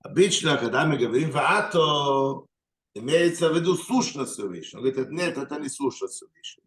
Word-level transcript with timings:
Обычно, 0.00 0.58
когда 0.58 0.84
мы 0.84 0.98
говорим 0.98 1.30
в 1.30 1.38
ато, 1.38 2.46
имеется 2.94 3.50
в 3.50 3.56
виду 3.56 3.76
сущность 3.76 4.32
Всевышнего. 4.32 4.80
Он 4.80 4.90
говорит, 4.90 5.10
нет, 5.12 5.36
это 5.36 5.58
не 5.58 5.68
сущность 5.68 6.14
Всевышнего. 6.14 6.66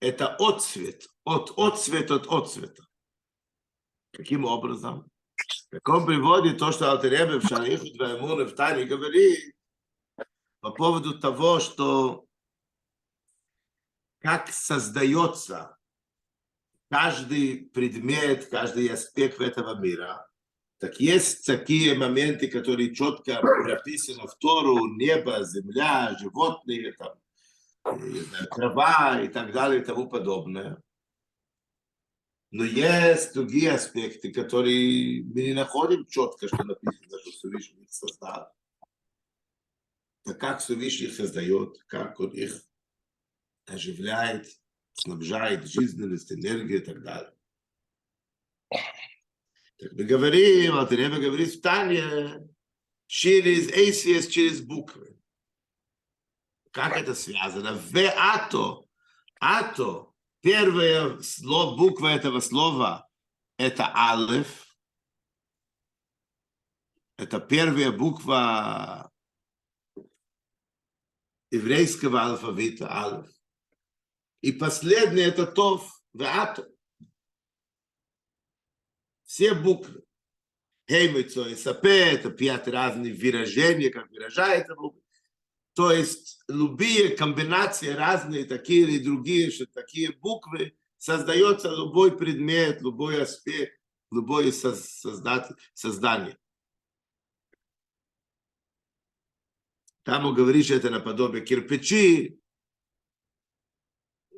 Это 0.00 0.36
отцвет, 0.36 1.08
от 1.24 1.52
отцвет 1.58 2.10
от 2.10 2.26
отцвета. 2.28 2.86
Каким 4.12 4.44
образом? 4.44 5.10
В 5.70 5.80
каком 5.80 6.06
приводе 6.06 6.52
то, 6.54 6.72
что 6.72 6.90
Алтеребе 6.90 7.40
в 7.40 7.46
Шарихут 7.46 7.98
Ваймуне 7.98 8.44
в 8.44 8.54
Тане 8.54 8.84
говорит 8.84 9.54
по 10.60 10.70
поводу 10.70 11.18
того, 11.18 11.60
что 11.60 12.26
как 14.20 14.48
создается 14.52 15.76
каждый 16.88 17.70
предмет, 17.70 18.48
каждый 18.48 18.88
аспект 18.88 19.40
этого 19.40 19.78
мира– 19.80 20.25
так 20.78 21.00
есть 21.00 21.46
такие 21.46 21.94
моменты, 21.94 22.48
которые 22.48 22.94
четко 22.94 23.40
прописаны 23.40 24.28
в 24.28 24.34
Тору, 24.36 24.86
небо, 24.94 25.42
земля, 25.42 26.14
животные, 26.18 26.92
там, 26.92 27.18
трава 28.50 29.20
и 29.22 29.28
так 29.28 29.52
далее 29.52 29.80
и 29.80 29.84
тому 29.84 30.08
подобное. 30.08 30.82
Но 32.50 32.64
есть 32.64 33.34
другие 33.34 33.72
аспекты, 33.72 34.32
которые 34.32 35.22
мы 35.24 35.42
не 35.42 35.54
находим 35.54 36.06
четко, 36.06 36.46
что 36.46 36.62
написано, 36.62 37.18
что 37.20 37.30
Всевышний 37.30 37.82
их 37.82 37.92
создал. 37.92 38.52
Так 40.24 40.38
как 40.38 40.60
Всевышний 40.60 41.06
их 41.06 41.14
создает, 41.14 41.78
как 41.86 42.20
он 42.20 42.30
их 42.30 42.62
оживляет, 43.66 44.48
снабжает 44.92 45.66
жизненность, 45.66 46.32
энергию 46.32 46.82
и 46.82 46.84
так 46.84 47.02
далее. 47.02 47.35
Мы 49.92 50.04
говорим, 50.04 50.74
Алтареба 50.74 51.18
говорит 51.18 51.54
в 51.54 51.60
Тане, 51.60 52.48
через 53.06 53.70
ACS, 53.70 54.28
через 54.28 54.60
буквы. 54.60 55.18
Как 56.70 56.96
это 56.96 57.14
связано? 57.14 57.74
В 57.74 57.94
ато, 58.16 58.84
ато, 59.40 60.12
первая 60.40 61.20
слово, 61.20 61.76
буква 61.76 62.08
этого 62.08 62.40
слова, 62.40 63.08
это 63.56 63.90
алеф, 63.94 64.66
это 67.16 67.40
первая 67.40 67.92
буква 67.92 69.10
еврейского 71.50 72.22
алфавита, 72.24 72.90
алеф. 72.90 73.30
И 74.42 74.52
последняя 74.52 75.24
это 75.24 75.46
тов, 75.46 76.02
в 76.12 76.22
ато 76.22 76.75
все 79.26 79.54
буквы. 79.54 80.02
Хеймицо 80.88 81.46
и 81.48 81.56
сапе, 81.56 82.12
это 82.12 82.30
пять 82.30 82.68
разных 82.68 83.18
выражений, 83.18 83.90
как 83.90 84.08
выражается 84.10 84.74
буквы. 84.76 85.02
То 85.74 85.92
есть 85.92 86.40
любые 86.48 87.16
комбинации 87.16 87.88
разные, 87.88 88.44
такие 88.44 88.82
или 88.82 88.98
другие, 89.02 89.50
что 89.50 89.66
такие 89.66 90.12
буквы, 90.12 90.76
создается 90.96 91.68
любой 91.70 92.16
предмет, 92.16 92.80
любой 92.80 93.20
аспект, 93.22 93.78
любое 94.10 94.52
создание. 94.52 96.38
Там 100.04 100.24
он 100.24 100.34
говорит, 100.34 100.64
что 100.64 100.74
это 100.76 100.88
наподобие 100.88 101.44
кирпичи, 101.44 102.40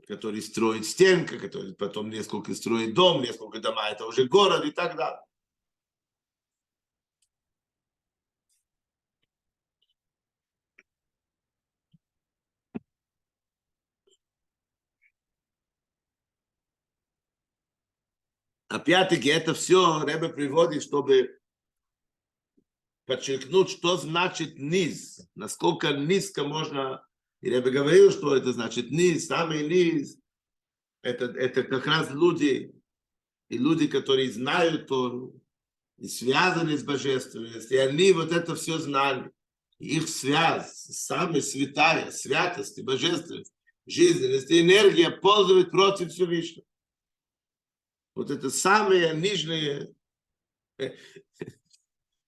который 0.09 0.41
строит 0.41 0.87
стенка, 0.87 1.39
который 1.39 1.75
потом 1.75 2.09
несколько 2.09 2.55
строит 2.55 2.95
дом, 2.95 3.23
несколько 3.23 3.61
дома, 3.61 3.91
это 3.91 4.07
уже 4.07 4.25
город 4.25 4.65
и 4.65 4.71
так 4.71 4.97
далее. 4.97 5.21
Опять-таки 18.69 19.29
это 19.29 19.55
все 19.55 20.05
Ребе 20.05 20.29
приводит, 20.29 20.83
чтобы 20.83 21.39
подчеркнуть, 23.05 23.71
что 23.71 23.97
значит 23.97 24.59
низ, 24.59 25.27
насколько 25.35 25.93
низко 25.93 26.45
можно 26.45 27.07
и 27.41 27.50
я 27.50 27.60
бы 27.62 27.71
говорил, 27.71 28.10
что 28.10 28.37
это 28.37 28.53
значит 28.53 28.91
низ, 28.91 29.26
самый 29.26 29.66
низ. 29.69 30.19
Это, 31.03 31.26
это 31.26 31.62
как 31.62 31.87
раз 31.87 32.10
люди, 32.10 32.75
и 33.49 33.59
люди, 33.59 33.87
которые 33.87 34.31
знают 34.32 34.88
Тору, 34.88 35.41
и 35.97 36.09
связаны 36.09 36.76
с 36.76 36.84
божественностью, 36.84 37.76
и 37.76 37.81
они 37.81 38.12
вот 38.12 38.32
это 38.32 38.54
все 38.54 38.78
знали. 38.78 39.32
их 39.78 40.09
связь, 40.09 40.72
самая 40.72 41.41
святая, 41.41 42.10
святость 42.10 42.78
и 42.78 42.82
божественность, 42.82 43.53
жизненность 43.87 44.50
и 44.50 44.60
энергия 44.60 45.10
пользуют 45.10 45.70
против 45.70 46.10
Всевышнего. 46.10 46.66
Вот 48.15 48.31
это 48.31 48.50
самые 48.50 49.15
нижние, 49.15 49.94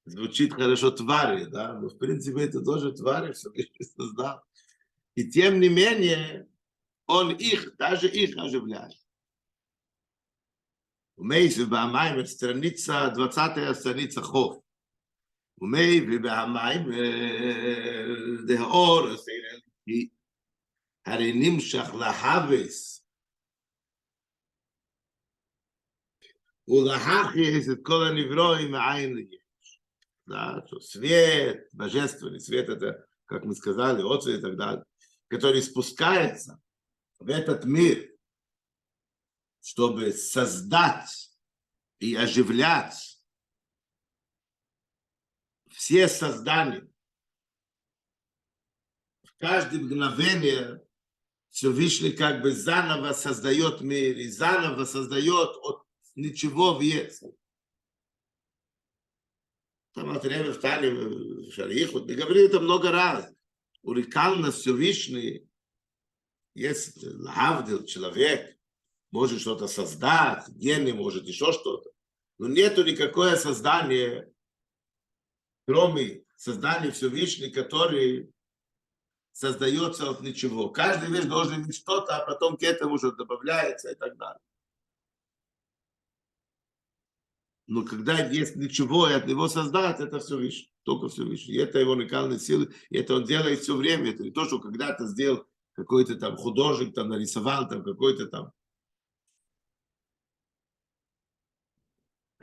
звучит 0.04 0.52
хорошо 0.52 0.92
твари, 0.92 1.46
да, 1.46 1.78
но 1.78 1.88
в 1.88 1.98
принципе 1.98 2.44
это 2.44 2.60
тоже 2.60 2.92
твари, 2.92 3.32
Всевышний 3.32 3.84
создал. 3.84 4.42
И 5.14 5.30
тем 5.30 5.60
не 5.60 5.68
менее, 5.68 6.48
он 7.06 7.34
их, 7.34 7.76
даже 7.76 8.08
их 8.08 8.36
оживляет. 8.36 8.96
Умей 11.16 11.48
в 11.48 12.26
страница, 12.26 13.10
20 13.14 13.76
страница 13.76 14.22
Хов. 14.22 14.62
Умей 15.56 16.00
в 16.00 16.22
Бамайм, 16.22 16.88
э, 16.90 18.46
де 18.46 18.58
Ор, 18.60 19.18
сейрелки. 19.18 20.14
Хариним 21.02 21.60
шахлахавис. 21.60 23.04
Улахахис, 26.66 27.68
это 27.68 27.82
кола 27.82 28.14
неврои, 28.14 28.68
маайны 28.68 29.28
Да, 30.24 30.64
что 30.68 30.80
свет, 30.80 31.68
божественный 31.72 32.40
свет, 32.40 32.68
это, 32.68 33.04
как 33.26 33.44
мы 33.44 33.54
сказали, 33.54 34.02
отцвет 34.02 34.38
и 34.38 34.42
так 34.42 34.56
далее 34.56 34.84
который 35.30 35.62
спускается 35.62 36.60
в 37.20 37.30
этот 37.30 37.64
мир, 37.64 38.10
чтобы 39.62 40.12
создать 40.12 41.30
и 42.00 42.16
оживлять 42.16 43.22
все 45.70 46.08
создания. 46.08 46.90
В 49.22 49.36
каждое 49.38 49.80
мгновение 49.80 50.84
Всевышний 51.50 52.10
как 52.10 52.42
бы 52.42 52.50
заново 52.50 53.12
создает 53.12 53.82
мир 53.82 54.16
и 54.16 54.28
заново 54.28 54.84
создает 54.84 55.50
от 55.62 55.86
ничего 56.16 56.74
в 56.74 56.80
есть. 56.80 57.22
Там 59.92 60.18
время 60.18 60.52
в 60.52 60.58
Тане, 60.58 60.90
в 60.90 61.52
Шариху, 61.52 62.00
мы 62.00 62.14
говорили 62.14 62.48
это 62.48 62.58
много 62.58 62.90
раз 62.90 63.32
уникальность 63.82 64.58
Всевышний, 64.58 65.48
есть 66.54 67.02
лавдил, 67.02 67.84
человек, 67.84 68.56
может 69.10 69.40
что-то 69.40 69.66
создать, 69.66 70.48
гений 70.48 70.92
может 70.92 71.24
еще 71.24 71.52
что-то, 71.52 71.90
но 72.38 72.48
нету 72.48 72.84
никакое 72.84 73.36
создание, 73.36 74.32
кроме 75.66 76.24
создания 76.36 76.90
Всевышнего, 76.90 77.52
который 77.52 78.32
создается 79.32 80.10
от 80.10 80.20
ничего. 80.20 80.68
Каждая 80.70 81.10
вещь 81.10 81.24
должен 81.24 81.62
иметь 81.62 81.76
что-то, 81.76 82.16
а 82.16 82.26
потом 82.26 82.56
к 82.56 82.62
этому 82.62 82.94
уже 82.94 83.12
добавляется 83.12 83.90
и 83.90 83.94
так 83.94 84.16
далее. 84.16 84.40
Но 87.69 87.83
когда 87.83 88.19
есть 88.19 88.55
ничего, 88.55 89.09
и 89.09 89.13
от 89.13 89.27
него 89.27 89.47
создать, 89.47 89.99
это 89.99 90.19
все 90.19 90.37
выше, 90.37 90.67
только 90.83 91.09
все 91.09 91.23
выше. 91.23 91.51
И 91.51 91.57
это 91.57 91.79
его 91.79 91.93
уникальные 91.93 92.39
силы, 92.39 92.71
и 92.89 92.97
это 92.97 93.15
он 93.15 93.25
делает 93.25 93.59
все 93.59 93.75
время. 93.75 94.11
Это 94.11 94.23
не 94.23 94.31
то, 94.31 94.45
что 94.45 94.59
когда-то 94.59 95.07
сделал 95.07 95.45
какой-то 95.73 96.15
там 96.15 96.37
художник, 96.37 96.93
там 96.93 97.09
нарисовал, 97.09 97.67
там 97.67 97.83
какой-то 97.83 98.27
там 98.27 98.51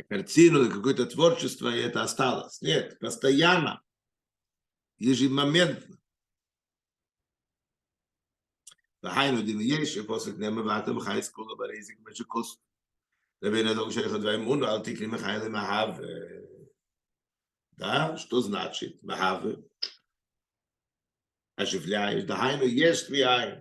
картину 0.09 0.63
или 0.63 0.71
какое-то 0.71 1.07
творчество, 1.07 1.69
и 1.69 1.79
это 1.79 2.03
осталось. 2.03 2.61
Нет, 2.61 2.99
постоянно, 2.99 3.83
ежемоментно. 4.99 5.97
והיינו 9.03 9.43
דין 9.43 9.59
יש 9.61 9.99
פוסק 9.99 10.33
נאמר 10.39 10.67
ואתם 10.67 11.01
חי 11.01 11.23
סקולה 11.23 11.55
ברזיק 11.55 11.99
משקוס 12.03 12.59
לבין 13.43 13.67
הדוג 13.67 13.91
שלך 13.91 14.13
דברים 14.13 14.63
אל 14.65 14.79
תקרי 14.85 15.07
מחי 15.07 15.37
למהב 15.45 16.01
да, 17.83 18.17
что 18.17 18.41
значит 18.41 19.03
Махавы? 19.03 19.69
Оживляешь. 21.57 22.25
Да, 22.25 22.37
хайну 22.37 22.65
есть 22.65 23.09
твоя. 23.09 23.61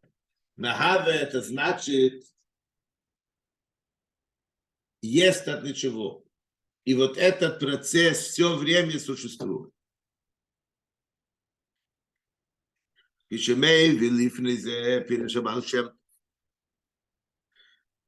Махавы 0.57 1.11
это 1.11 1.41
значит 1.41 2.23
есть 5.01 5.47
от 5.47 5.63
ничего. 5.63 6.23
И 6.83 6.93
вот 6.93 7.17
этот 7.17 7.59
процесс 7.59 8.27
все 8.27 8.55
время 8.55 8.99
существует. 8.99 9.73
כשמי 13.33 13.95
ולפני 13.99 14.57
זה 14.57 14.99
פירש 15.07 15.35
הבעל 15.35 15.61
שם 15.61 15.87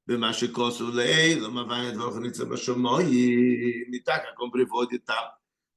במה 0.07 0.33
שכוסו 0.33 0.91
לעיל, 0.91 1.39
לא 1.39 1.51
מבין 1.51 1.89
את 1.89 1.93
דברך 1.93 2.15
ניצה 2.21 2.45
בשמיים, 2.45 3.91
не 3.91 3.99
так, 3.99 4.23
как 4.23 4.39
он 4.39 4.51
приводит 4.51 5.05
там 5.05 5.31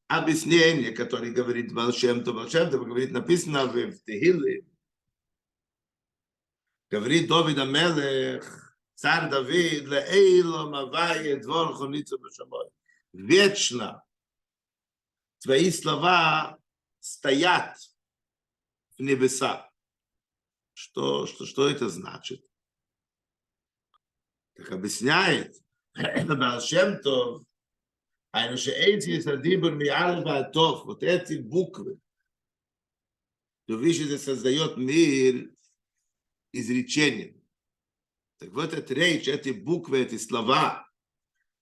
объяснение, 0.08 0.92
которое 0.92 1.30
говорит 1.30 1.72
Бал 1.72 1.92
Шем 1.92 2.24
То, 2.24 2.32
Бал 2.32 2.48
Шем 2.48 2.70
То, 2.70 2.78
говорит, 2.78 3.12
написано 3.12 3.66
в 3.66 3.92
Тегиле, 4.04 4.64
говорит 6.90 7.28
Давид 7.28 7.58
Амелех, 7.58 8.76
царь 8.94 9.30
Давид, 9.30 9.84
לעילו 9.84 10.70
מווי 10.70 11.32
את 11.32 11.42
דברך 11.42 11.80
ניצה 11.90 12.16
בשמיים. 12.16 12.76
Вечно 13.16 14.02
твои 15.38 15.70
слова 15.70 16.58
стоят 17.00 17.76
в 18.98 19.02
небеса. 19.02 19.70
Что, 20.74 21.26
что, 21.26 21.46
что 21.46 21.68
это 21.68 21.88
значит? 21.88 22.44
Так 24.55 24.71
объясняет 24.71 25.55
Балшемтов, 25.93 27.43
вот 30.85 31.03
эти 31.03 31.37
буквы, 31.39 31.99
то 33.67 33.75
видишь, 33.75 34.07
это 34.07 34.17
создает 34.17 34.77
мир 34.77 35.51
изречением. 36.51 37.41
Так 38.37 38.49
вот 38.51 38.73
эта 38.73 38.93
речь, 38.93 39.27
эти 39.27 39.49
буквы, 39.49 39.99
эти 40.01 40.17
слова, 40.17 40.89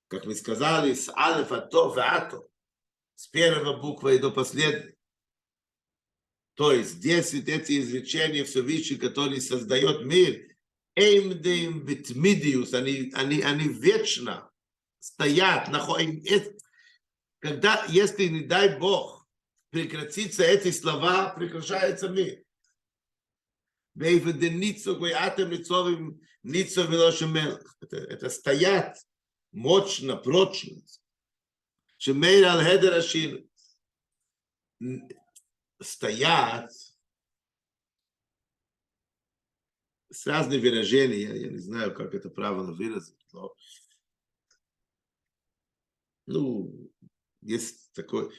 как 0.07 0.25
мы 0.25 0.35
сказали, 0.35 0.93
с 0.93 1.09
алифа 1.09 1.59
то 1.59 1.89
в 1.89 1.99
ато, 1.99 2.47
с 3.15 3.27
первого 3.27 3.81
буквы 3.81 4.17
до 4.17 4.31
последней. 4.31 4.95
То 6.53 6.71
есть 6.71 6.91
здесь 6.91 7.33
вот 7.33 7.47
эти 7.47 7.79
изречения 7.79 8.43
Всевышний, 8.43 8.97
который 8.97 9.41
создает 9.41 10.05
мир, 10.05 10.57
эймдем 10.95 11.85
битмидиус, 11.85 12.73
они, 12.73 13.11
они, 13.15 13.41
они 13.41 13.67
вечно 13.67 14.49
стоят. 14.99 15.69
Когда, 17.39 17.85
если, 17.87 18.27
не 18.27 18.41
дай 18.41 18.77
Бог, 18.77 19.27
прекратится 19.69 20.43
эти 20.43 20.71
слова, 20.71 21.29
прекращается 21.29 22.09
мир. 22.09 22.43
Это, 27.81 27.97
это 27.97 28.29
стоят 28.29 28.97
мощно, 29.51 30.15
прочно. 30.15 30.81
Шемейр 31.97 32.45
аль-хедер 32.45 33.03
стоят 35.81 36.71
с 40.11 40.25
разными 40.25 40.61
выражениями, 40.61 41.37
я 41.37 41.49
не 41.49 41.59
знаю, 41.59 41.93
как 41.93 42.13
это 42.13 42.29
правильно 42.29 42.73
выразить, 42.73 43.15
но 43.31 43.53
ну, 46.25 46.91
есть 47.41 47.91
такой, 47.93 48.31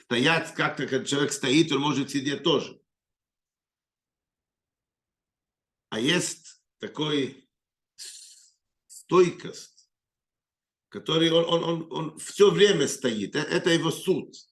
стоять 0.00 0.54
как-то, 0.54 0.86
когда 0.86 1.04
человек 1.04 1.32
стоит, 1.32 1.70
он 1.72 1.80
может 1.80 2.10
сидеть 2.10 2.42
тоже. 2.42 2.80
А 5.90 6.00
есть 6.00 6.60
такой 6.78 7.48
стойкость, 8.86 9.88
который 10.88 11.30
он, 11.30 11.44
он, 11.44 11.62
он, 11.62 11.92
он 11.92 12.18
все 12.18 12.50
время 12.50 12.88
стоит. 12.88 13.36
Это, 13.36 13.48
это 13.48 13.70
его 13.70 13.90
суть 13.90 14.48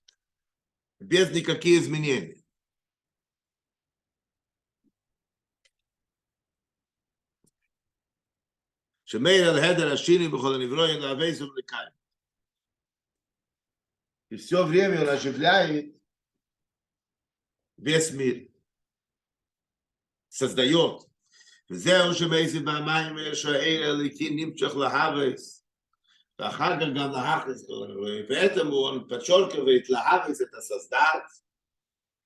без 0.98 1.30
никаких 1.30 1.82
изменений. 1.82 2.45
שמאיר 9.05 9.49
על 9.49 9.59
הדר 9.59 9.93
השיני 9.93 10.27
בכל 10.27 10.53
הנברואים 10.55 10.99
להוויס 10.99 11.41
ולקיים. 11.41 12.01
И 14.31 14.37
все 14.37 14.63
время 14.65 15.01
он 15.01 15.09
оживляет 15.09 15.93
весь 17.77 18.11
мир. 18.11 18.47
Создает. 20.29 21.01
וזהו 21.69 22.13
שמייסי 22.13 22.59
במים 22.59 23.17
יש 23.17 23.45
האל 23.45 23.83
הליקי 23.83 24.29
נמשך 24.29 24.75
להוויס. 24.75 25.65
ואחר 26.39 26.79
כך 26.79 26.85
גם 26.95 27.11
להכניס 27.11 27.67
כל 27.67 27.83
הנברואים. 27.83 28.25
поэтому 28.27 28.75
он 28.75 29.07
подчеркивает 29.07 29.89
להכניס 29.89 30.41
את 30.41 30.53
создать, 30.63 31.43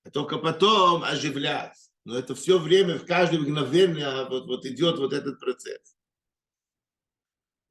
а 0.06 0.12
только 0.12 0.38
потом 0.38 1.04
оживлять. 1.04 1.90
Но 2.06 2.16
это 2.16 2.36
все 2.36 2.60
время, 2.60 3.00
в 3.00 3.06
каждое 3.06 3.40
мгновение 3.40 4.26
вот, 4.30 4.46
вот 4.46 4.66
идет 4.66 5.00
вот 5.00 5.12
этот 5.12 5.40
процесс. 5.40 5.96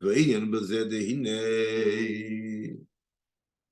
ועניין 0.02 0.52
בזה 0.52 0.84
דהנה, 0.90 1.40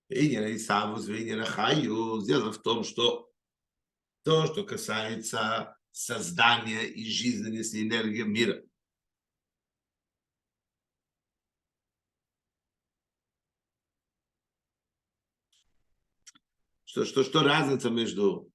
עניין 0.10 0.44
הישאבוס 0.44 1.08
ועניין 1.08 1.40
החיוס, 1.40 2.26
זה 2.26 2.34
в 2.38 2.58
том, 2.58 2.84
что 2.84 3.28
то, 4.24 4.46
что 4.46 4.66
касается 4.66 5.78
создания 5.92 6.84
и 6.84 7.10
жизненности 7.10 7.78
энергии 7.78 8.24
мира. 8.24 8.62
Что, 16.84 17.06
что, 17.06 17.24
что 17.24 17.44
разница 17.44 17.90
между 17.90 18.52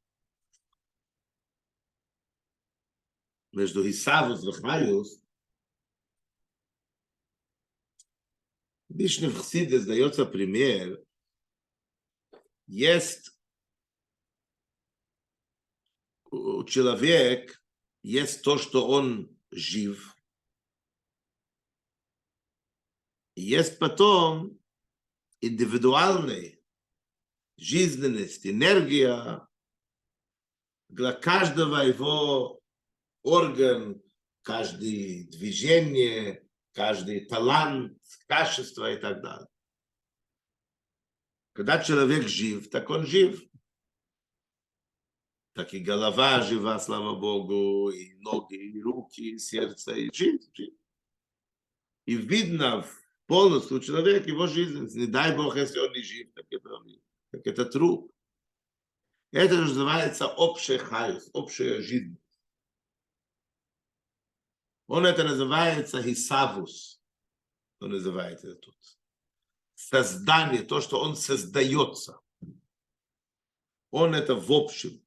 между 3.52 3.88
Исавус 3.88 4.44
и 4.44 4.52
Хмариус 4.52 5.21
Вишне 8.94 9.28
в 9.28 9.40
Хсиде 9.40 9.80
сдается 9.80 10.26
пример. 10.26 11.02
Есть 12.66 13.30
у 16.30 16.64
человек 16.64 17.62
есть 18.02 18.42
то, 18.42 18.58
что 18.58 18.86
он 18.86 19.34
жив. 19.50 20.16
Есть 23.34 23.78
потом 23.78 24.58
индивидуальный 25.40 26.62
жизненность, 27.56 28.46
энергия 28.46 29.46
для 30.88 31.12
каждого 31.12 31.78
его 31.78 32.60
орган, 33.22 34.02
каждое 34.42 35.24
движение, 35.28 36.46
каждый 36.72 37.26
талант, 37.26 37.98
качество 38.26 38.92
и 38.92 38.96
так 38.96 39.22
далее. 39.22 39.48
Когда 41.52 41.82
человек 41.82 42.28
жив, 42.28 42.70
так 42.70 42.88
он 42.90 43.06
жив. 43.06 43.42
Так 45.54 45.74
и 45.74 45.80
голова 45.80 46.40
жива, 46.40 46.78
слава 46.78 47.14
Богу, 47.14 47.90
и 47.90 48.14
ноги, 48.20 48.54
и 48.54 48.80
руки, 48.80 49.34
и 49.34 49.38
сердце, 49.38 49.92
и 49.92 50.12
жизнь. 50.12 50.50
жизнь. 50.54 50.78
И 52.06 52.16
видно 52.16 52.86
полностью 53.26 53.80
человек, 53.80 54.26
его 54.26 54.46
жизнь. 54.46 54.88
Не 54.98 55.06
дай 55.06 55.36
Бог, 55.36 55.56
если 55.56 55.78
он 55.78 55.92
не 55.92 56.02
жив, 56.02 56.32
так 56.34 56.46
это 56.50 56.70
так 57.30 57.46
это 57.46 57.66
труп. 57.66 58.12
Это 59.30 59.56
называется 59.56 60.26
общая 60.26 60.78
хайус, 60.78 61.30
общая 61.32 61.80
жизнь. 61.80 62.18
Он 64.92 65.06
это 65.06 65.24
называется 65.24 66.02
хисавус. 66.02 67.00
Он 67.80 67.92
называет 67.92 68.44
это 68.44 68.56
тут. 68.56 68.76
Создание, 69.74 70.64
то, 70.64 70.82
что 70.82 71.00
он 71.00 71.16
создается. 71.16 72.20
Он 73.90 74.14
это 74.14 74.34
в 74.34 74.52
общем. 74.52 75.02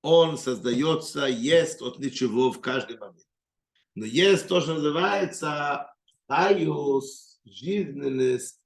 Он 0.00 0.38
создается, 0.38 1.26
есть 1.26 1.82
от 1.82 1.98
ничего 1.98 2.50
в 2.50 2.62
каждый 2.62 2.96
момент. 2.96 3.28
Но 3.94 4.06
есть 4.06 4.48
то, 4.48 4.62
что 4.62 4.72
называется 4.76 5.94
хайус, 6.26 7.38
жизненность, 7.44 8.62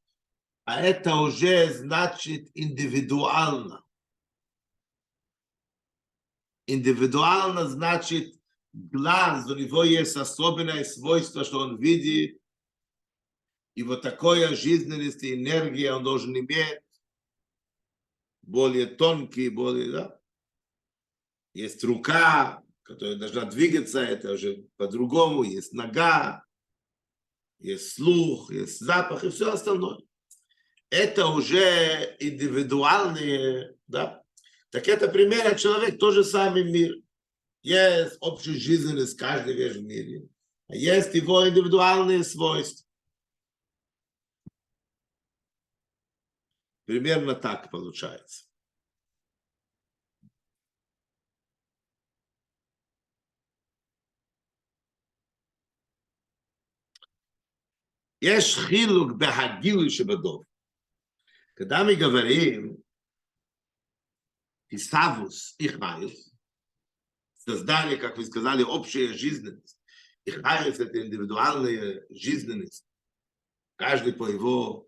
а 0.65 0.81
это 0.81 1.17
уже 1.17 1.75
значит 1.75 2.53
индивидуально. 2.55 3.85
Индивидуально 6.69 7.67
значит 7.67 8.38
глаз, 8.79 9.51
у 9.51 9.55
него 9.55 9.85
есть 9.85 10.17
особенное 10.17 10.85
свойство, 10.85 11.45
что 11.45 11.61
он 11.61 11.79
видит, 11.79 12.41
и 13.75 13.83
вот 13.83 14.03
такое 14.03 14.55
жизненность 14.55 15.23
и 15.23 15.35
энергия 15.35 15.93
он 15.93 16.05
должен 16.05 16.37
иметь, 16.37 16.81
более 18.43 18.87
тонкий, 18.87 19.49
более, 19.49 19.93
да. 19.93 20.21
Есть 21.55 21.83
рука, 21.85 22.63
которая 22.83 23.17
должна 23.17 23.45
двигаться, 23.45 24.01
это 24.01 24.33
уже 24.33 24.65
по-другому, 24.77 25.43
есть 25.43 25.73
нога, 25.73 26.45
есть 27.59 27.95
слух, 27.95 28.51
есть 28.53 28.81
запах 28.81 29.25
и 29.25 29.31
все 29.31 29.53
остальное. 29.53 29.99
Это 30.91 31.27
уже 31.27 32.17
индивидуальные, 32.21 33.77
да. 33.87 34.23
Так 34.71 34.89
это 34.89 35.09
пример, 35.09 35.59
человек 35.59 35.99
тоже 35.99 36.25
самый 36.25 36.65
мир. 36.65 36.97
Есть 37.68 38.18
общая 38.20 38.54
жизненность 38.54 39.18
каждой 39.18 39.54
вещь 39.54 39.78
в 39.78 39.84
мире. 39.84 40.28
А 40.68 40.76
есть 40.76 41.14
его 41.14 41.48
индивидуальные 41.48 42.24
свойства. 42.24 42.86
Примерно 46.86 47.36
так 47.36 47.72
получается. 47.72 48.46
יש 58.24 58.56
חילוק 58.58 59.18
בהגילוי 59.18 59.90
שבדוב. 59.90 60.46
когда 61.56 61.84
мы 61.84 61.96
говорим 61.96 62.84
Иставус 64.70 65.56
и 65.60 65.68
Хайус, 65.68 66.27
создали, 67.48 67.96
как 67.96 68.18
вы 68.18 68.26
сказали, 68.26 68.64
общая 68.64 69.14
жизненность. 69.14 69.80
И 70.26 70.32
Хайус – 70.32 70.80
это 70.80 71.06
индивидуальная 71.06 72.06
жизненность. 72.10 72.86
Каждый 73.76 74.14
по 74.14 74.28
его 74.28 74.88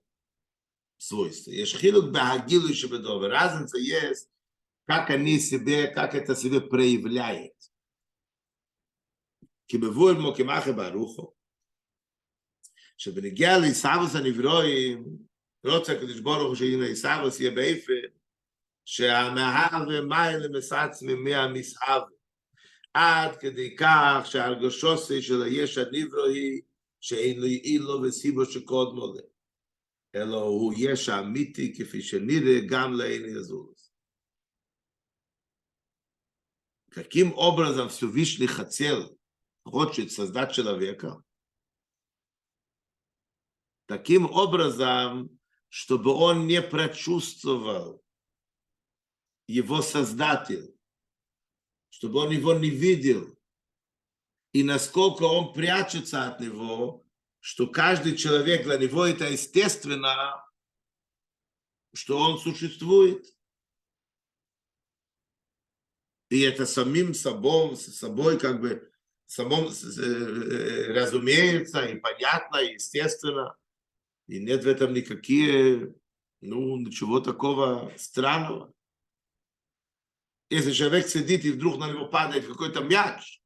свойству. 0.97 1.51
Есть 1.51 1.77
хилук 1.77 2.11
бахагилу 2.11 2.67
еще 2.67 2.87
Разница 2.87 3.77
есть, 3.77 4.29
как 4.85 5.09
они 5.09 5.39
себе, 5.39 5.87
как 5.87 6.15
это 6.15 6.35
себе 6.35 6.61
проявляет. 6.61 7.53
כמבואר 9.67 10.13
מו 10.19 10.35
כמחה 10.35 10.71
ברוחו, 10.71 11.33
שבנגיע 12.97 13.57
לעיסאוויס 13.57 14.15
הנברואים, 14.15 15.05
רוצה 15.65 15.93
הקדוש 15.93 16.19
ברוך 16.19 16.47
הוא 16.47 16.55
שהנה 16.55 16.85
עיסאוויס 16.85 17.39
יהיה 17.39 17.51
באיפן, 17.51 18.07
שהמאהב 18.85 19.87
ומייל 19.87 20.57
מסעצמי 20.57 21.13
מהמסהב, 21.13 22.03
עד 22.93 23.35
כדי 23.39 23.75
כך 23.75 24.21
שהרגשוסי 24.25 25.21
של 25.21 25.43
היש 25.43 25.77
הנברו 25.77 26.25
היא 26.25 26.61
שאין 27.01 27.39
לו 27.39 27.45
אילו 27.45 28.01
וסיבו 28.01 28.45
שקודמו 28.45 29.13
לה, 29.13 29.21
אלא 30.15 30.37
הוא 30.37 30.73
יש 30.77 31.09
האמיתי 31.09 31.73
כפי 31.77 32.01
שנראה 32.01 32.59
גם 32.69 32.93
לעין 32.93 33.25
יזוז. 33.25 33.75
Каким 36.95 37.33
образом 37.33 37.89
Всевышний 37.89 38.47
хотел, 38.47 39.19
хочет 39.65 40.13
создать 40.13 40.53
человека? 40.53 41.21
Таким 43.85 44.25
образом, 44.25 45.37
чтобы 45.67 46.11
он 46.11 46.47
не 46.47 46.61
прочувствовал 46.61 48.01
его 49.47 49.81
Создатель, 49.81 50.73
Чтобы 51.90 52.20
он 52.20 52.30
его 52.30 52.54
не 52.54 52.70
видел, 52.70 53.36
и 54.52 54.64
насколько 54.64 55.24
он 55.24 55.52
прячется 55.52 56.26
от 56.28 56.40
него, 56.40 57.06
что 57.40 57.66
каждый 57.66 58.16
человек 58.16 58.64
для 58.64 58.78
него 58.78 59.04
это 59.04 59.30
естественно, 59.30 60.44
что 61.94 62.18
он 62.18 62.38
существует. 62.38 63.26
И 66.28 66.40
это 66.42 66.64
самим 66.66 67.14
собой, 67.14 67.76
собой 67.76 68.38
как 68.38 68.60
бы 68.60 68.90
самом 69.26 69.66
разумеется 70.88 71.86
и 71.86 71.98
понятно, 71.98 72.58
и 72.58 72.74
естественно. 72.74 73.56
И 74.28 74.38
нет 74.38 74.64
в 74.64 74.68
этом 74.68 74.92
никакие, 74.92 75.94
ну, 76.40 76.76
ничего 76.76 77.20
такого 77.20 77.92
странного. 77.96 78.72
Если 80.50 80.72
человек 80.72 81.06
сидит 81.06 81.44
и 81.44 81.52
вдруг 81.52 81.78
на 81.78 81.88
него 81.88 82.06
падает 82.06 82.44
какой-то 82.44 82.80
мяч, 82.82 83.40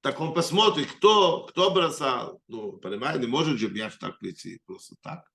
так 0.00 0.18
он 0.20 0.34
посмотрит, 0.34 0.90
кто, 0.90 1.46
кто 1.46 1.70
бросал. 1.70 2.42
Ну, 2.48 2.72
понимаете, 2.72 3.20
не 3.20 3.28
может 3.28 3.58
же 3.58 3.70
мяч 3.70 3.96
так 3.98 4.18
прийти, 4.18 4.60
просто 4.66 4.96
так. 5.00 5.30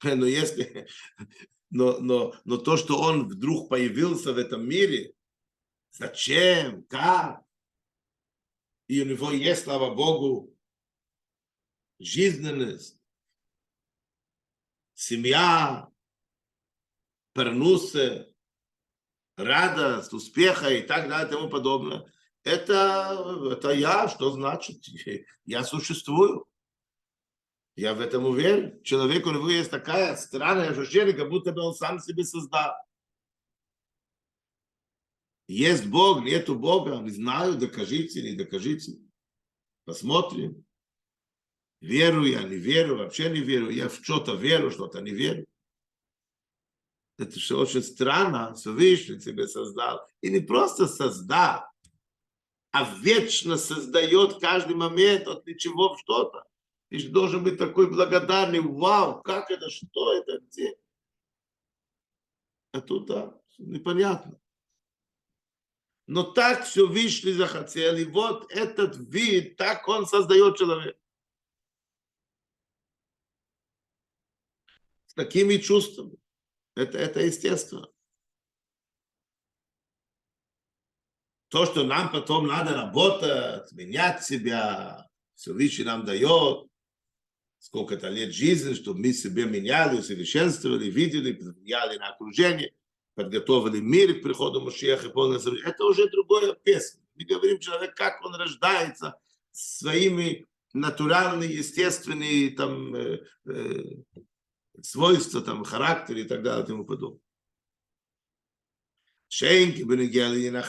Но 0.02 0.24
если, 0.24 0.86
но, 1.70 1.98
но, 1.98 2.34
но 2.44 2.56
то, 2.56 2.78
что 2.78 2.98
он 2.98 3.28
вдруг 3.28 3.68
появился 3.68 4.32
в 4.32 4.38
этом 4.38 4.66
мире, 4.66 5.12
зачем, 5.90 6.84
как, 6.84 7.44
и 8.86 9.02
у 9.02 9.04
него 9.04 9.32
есть, 9.32 9.64
слава 9.64 9.94
Богу, 9.94 10.54
жизненность, 11.98 12.98
семья, 14.94 15.88
пернусы, 17.34 18.32
радость, 19.36 20.12
успеха 20.12 20.70
и 20.70 20.82
так 20.82 21.08
далее 21.08 21.28
и 21.28 21.30
тому 21.30 21.48
подобное. 21.48 22.10
Это, 22.42 23.50
это 23.52 23.70
я, 23.70 24.08
что 24.08 24.30
значит? 24.30 24.84
Я 25.46 25.64
существую. 25.64 26.46
Я 27.76 27.94
в 27.94 28.00
этом 28.00 28.26
уверен. 28.26 28.82
Человек, 28.82 29.26
у 29.26 29.30
него 29.32 29.50
есть 29.50 29.70
такая 29.70 30.16
странная 30.16 30.70
ощущение, 30.70 31.12
как 31.12 31.28
будто 31.28 31.52
бы 31.52 31.62
он 31.62 31.74
сам 31.74 31.98
себе 31.98 32.24
создал. 32.24 32.72
Есть 35.48 35.86
Бог, 35.86 36.22
нету 36.22 36.54
Бога, 36.54 36.96
не 36.98 37.10
знаю, 37.10 37.56
докажите, 37.56 38.22
не 38.22 38.36
докажите. 38.36 38.98
Посмотрим. 39.84 40.64
Верю 41.84 42.24
я, 42.24 42.42
не 42.42 42.56
верю, 42.56 42.96
вообще 42.96 43.28
не 43.28 43.40
верю. 43.40 43.68
Я 43.68 43.90
в 43.90 43.96
что-то 43.96 44.34
верю, 44.34 44.70
что-то 44.70 45.02
не 45.02 45.10
верю. 45.10 45.44
Это 47.18 47.38
же 47.38 47.56
очень 47.56 47.82
странно, 47.82 48.54
Всевышний 48.54 49.20
тебе 49.20 49.46
создал. 49.46 50.00
И 50.22 50.30
не 50.30 50.40
просто 50.40 50.86
создал, 50.86 51.62
а 52.70 52.90
вечно 53.00 53.58
создает 53.58 54.40
каждый 54.40 54.76
момент 54.76 55.28
от 55.28 55.46
ничего 55.46 55.94
в 55.94 56.00
что-то. 56.00 56.46
Ты 56.88 57.00
же 57.00 57.10
должен 57.10 57.44
быть 57.44 57.58
такой 57.58 57.90
благодарный. 57.90 58.60
Вау, 58.60 59.20
как 59.20 59.50
это, 59.50 59.68
что 59.68 60.14
это, 60.14 60.38
где? 60.38 60.74
А 62.72 62.80
тут, 62.80 63.08
да, 63.08 63.38
непонятно. 63.58 64.40
Но 66.06 66.22
так 66.22 66.64
все 66.64 66.86
вышли 66.86 67.32
захотел, 67.32 67.94
и 67.96 68.04
вот 68.04 68.50
этот 68.50 68.96
вид, 68.96 69.56
так 69.56 69.86
он 69.86 70.06
создает 70.06 70.56
человека. 70.56 70.98
Такими 75.14 75.56
чувствами. 75.56 76.16
Это, 76.74 76.98
это 76.98 77.20
естественно. 77.20 77.88
То, 81.48 81.66
что 81.66 81.84
нам 81.84 82.10
потом 82.10 82.48
надо 82.48 82.74
работать, 82.74 83.70
менять 83.72 84.24
себя, 84.24 85.08
Всевышний 85.36 85.84
нам 85.84 86.04
дает, 86.04 86.66
сколько-то 87.58 88.08
лет 88.08 88.34
жизни, 88.34 88.74
чтобы 88.74 89.00
мы 89.00 89.12
себе 89.12 89.44
меняли, 89.44 89.98
усовершенствовали, 89.98 90.90
видели, 90.90 91.32
влияли 91.32 91.96
на 91.98 92.08
окружение, 92.08 92.74
подготовили 93.14 93.80
мир 93.80 94.18
к 94.18 94.22
приходу 94.22 94.60
Машиаха, 94.60 95.06
это 95.06 95.84
уже 95.84 96.10
другое 96.10 96.54
песня. 96.54 97.00
Мы 97.14 97.24
говорим 97.24 97.60
человек, 97.60 97.94
как 97.94 98.22
он 98.24 98.34
рождается 98.34 99.14
своими 99.52 100.46
натуральные, 100.72 101.56
естественные 101.56 102.50
там 102.50 102.94
э, 102.94 103.20
э, 103.46 103.82
свойства, 104.84 105.40
там 105.40 105.64
характер 105.64 106.16
и 106.18 106.24
так 106.24 106.42
далее 106.42 106.64
и 106.64 106.66
тому 106.66 106.84
подобное. 106.84 107.20
Шейнки 109.28 109.82
бенегели 109.82 110.48
на. 110.50 110.62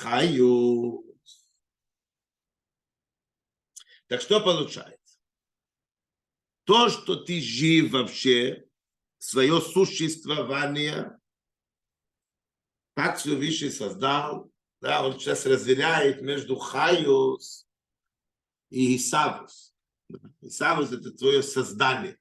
Так 4.07 4.21
что 4.21 4.39
получается? 4.39 5.19
То, 6.63 6.89
что 6.89 7.15
ты 7.15 7.41
жив 7.41 7.91
вообще, 7.91 8.67
свое 9.17 9.61
существование, 9.61 11.19
как 12.95 13.17
все 13.17 13.35
Высший 13.35 13.71
создал, 13.71 14.51
да, 14.81 15.05
он 15.05 15.19
сейчас 15.19 15.45
разделяет 15.45 16.21
между 16.21 16.55
хаюс 16.55 17.67
и 18.69 18.97
исавус. 18.97 19.75
Исавус– 20.41 20.91
это 20.91 21.11
твое 21.11 21.41
создание. 21.43 22.19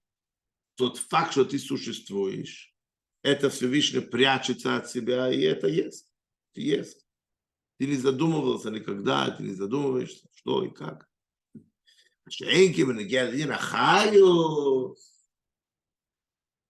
Тот 0.77 0.99
факт, 0.99 1.33
что 1.33 1.45
ты 1.45 1.59
существуешь, 1.59 2.75
это 3.23 3.49
Всевышний 3.49 4.01
прячется 4.01 4.77
от 4.77 4.91
себя, 4.91 5.33
и 5.33 5.41
это 5.41 5.67
есть. 5.69 6.13
Ты 6.53 6.63
есть. 6.63 7.07
Ты 7.79 7.87
не 7.87 7.97
задумывался 7.97 8.71
никогда, 8.71 9.31
ты 9.31 9.43
не 9.43 9.55
задумываешься, 9.55 10.29
что 10.35 10.65
и 10.65 10.71
как. 10.71 11.09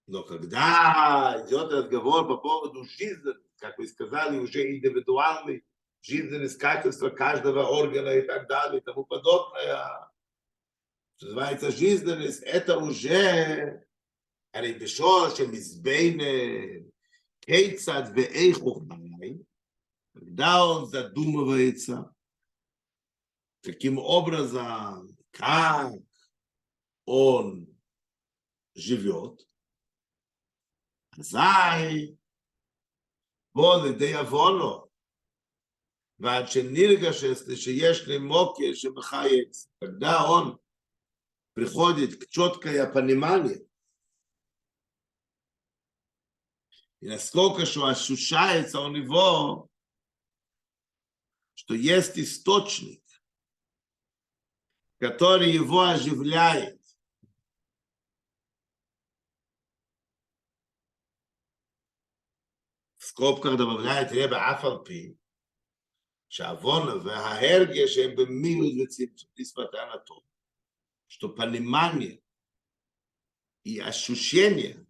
Но 0.07 0.23
когда 0.23 1.43
идет 1.45 1.71
разговор 1.71 2.27
по 2.27 2.37
поводу 2.37 2.85
жизни, 2.85 3.33
как 3.57 3.77
вы 3.77 3.87
сказали, 3.87 4.37
уже 4.37 4.75
индивидуальный, 4.75 5.65
жизненные 6.01 6.49
качества 6.49 7.09
каждого 7.09 7.63
органа 7.63 8.09
и 8.09 8.21
так 8.21 8.47
далее 8.47 8.79
и 8.79 8.83
тому 8.83 9.05
подобное, 9.05 10.09
что 11.17 11.27
называется 11.27 11.71
жизненность, 11.71 12.43
это 12.43 12.77
уже 12.77 13.85
הרגישו 14.54 15.36
שמזבין 15.36 16.18
כיצד 17.40 18.02
ואיך 18.16 18.58
הוא 18.58 18.82
חי, 18.88 19.38
когда 20.14 20.64
он 20.64 20.86
задумывается, 20.86 22.12
каким 23.62 23.98
образом, 23.98 25.16
как 25.32 25.92
он 27.06 27.66
живет, 28.74 29.42
אזי 31.18 32.14
בוא 33.54 33.84
לידי 33.84 34.14
עוונו, 34.14 34.86
ועד 36.18 36.48
שנרגש 36.48 37.24
שיש 37.54 38.08
לי 38.08 38.18
מוקר 38.18 38.74
שמחייץ, 38.74 39.68
когда 39.80 40.24
он 40.28 40.58
приходит 41.54 42.20
к 42.20 42.28
четкое 42.28 42.86
понимание, 42.86 43.58
И 47.04 47.06
насколько 47.06 47.64
что 47.64 47.86
ощущается 47.86 48.80
у 48.80 48.88
него, 48.88 49.70
что 51.54 51.74
есть 51.74 52.18
источник, 52.18 53.02
который 54.98 55.50
его 55.50 55.80
оживляет. 55.80 56.78
В 62.96 63.04
скобках 63.04 63.56
добавляет 63.56 64.12
Ребе 64.12 64.36
Афалпи, 64.36 65.16
שהעוון 66.28 67.06
וההרגש 67.06 67.98
הם 67.98 68.16
במיעוט 68.16 68.72
וצמצום, 68.82 69.30
несмотря 69.36 69.86
на 69.86 69.98
то, 69.98 70.22
что 71.08 71.28
понимание 71.28 72.22
и 73.64 73.80
ощущение 73.80 74.83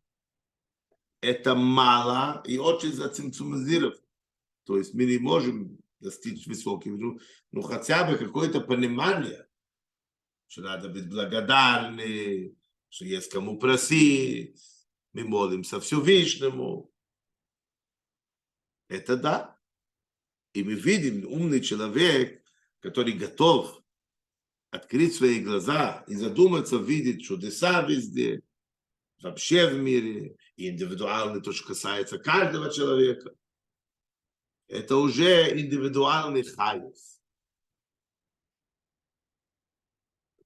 это 1.25 1.55
мало 1.55 2.43
и 2.45 2.57
очень 2.57 2.93
зацинцумизировано. 2.93 3.97
То 4.65 4.77
есть 4.77 4.93
мы 4.93 5.05
не 5.05 5.17
можем 5.17 5.79
достичь 5.99 6.47
высоких, 6.47 6.93
ну, 6.93 7.19
ну 7.51 7.61
хотя 7.61 8.09
бы 8.09 8.17
какое-то 8.17 8.61
понимание, 8.61 9.47
что 10.47 10.61
надо 10.61 10.89
быть 10.89 11.09
благодарны, 11.09 12.55
что 12.89 13.05
есть 13.05 13.31
кому 13.31 13.57
просить, 13.57 14.55
мы 15.13 15.23
молимся 15.23 15.79
Всевышнему. 15.79 16.91
Это 18.87 19.17
да. 19.17 19.59
И 20.53 20.63
мы 20.63 20.73
видим 20.73 21.25
умный 21.27 21.61
человек, 21.61 22.43
который 22.79 23.13
готов 23.13 23.81
открыть 24.69 25.15
свои 25.15 25.39
глаза 25.39 26.03
и 26.07 26.15
задуматься, 26.15 26.77
видеть 26.77 27.23
чудеса 27.23 27.81
везде, 27.81 28.41
вообще 29.25 29.67
в 29.67 29.79
мире, 29.79 30.37
и 30.55 30.69
индивидуальный, 30.69 31.41
то, 31.41 31.51
что 31.51 31.67
касается 31.67 32.19
каждого 32.19 32.71
человека, 32.71 33.35
это 34.67 34.97
уже 34.97 35.59
индивидуальный 35.59 36.43
хайс. 36.43 37.19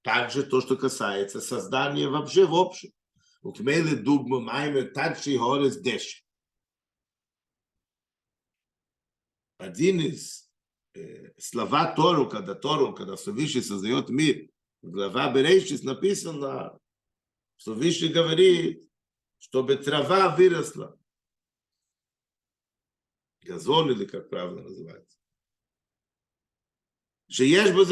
Также 0.02 0.44
то, 0.44 0.62
что 0.62 0.78
касается 0.78 1.42
создания 1.42 2.08
вообще 2.08 2.46
в 2.46 2.56
общем. 2.56 2.92
וכמו 3.42 3.96
לדוגמא 3.96 4.40
מאמר 4.40 4.94
תדשא 4.94 5.38
הארץ 5.38 5.78
דשא. 5.78 6.26
Один 9.58 10.00
из 10.00 10.50
э, 10.94 11.34
слова 11.38 11.94
Тору, 11.94 12.30
когда 12.30 12.56
Тору, 12.56 12.94
когда 12.94 13.18
Всевышний 13.18 13.62
создает 13.62 14.10
мир, 14.10 14.50
глава 14.82 15.34
Берейшис 15.34 15.84
написано, 15.84 16.80
что 17.60 17.74
выше 17.74 18.08
говорит, 18.08 18.90
чтобы 19.38 19.76
трава 19.76 20.34
выросла. 20.36 20.98
Газон 23.42 23.92
или 23.92 24.06
как 24.06 24.30
правильно 24.30 24.62
называется. 24.62 25.18
Шеешь 27.28 27.74
бы 27.74 27.86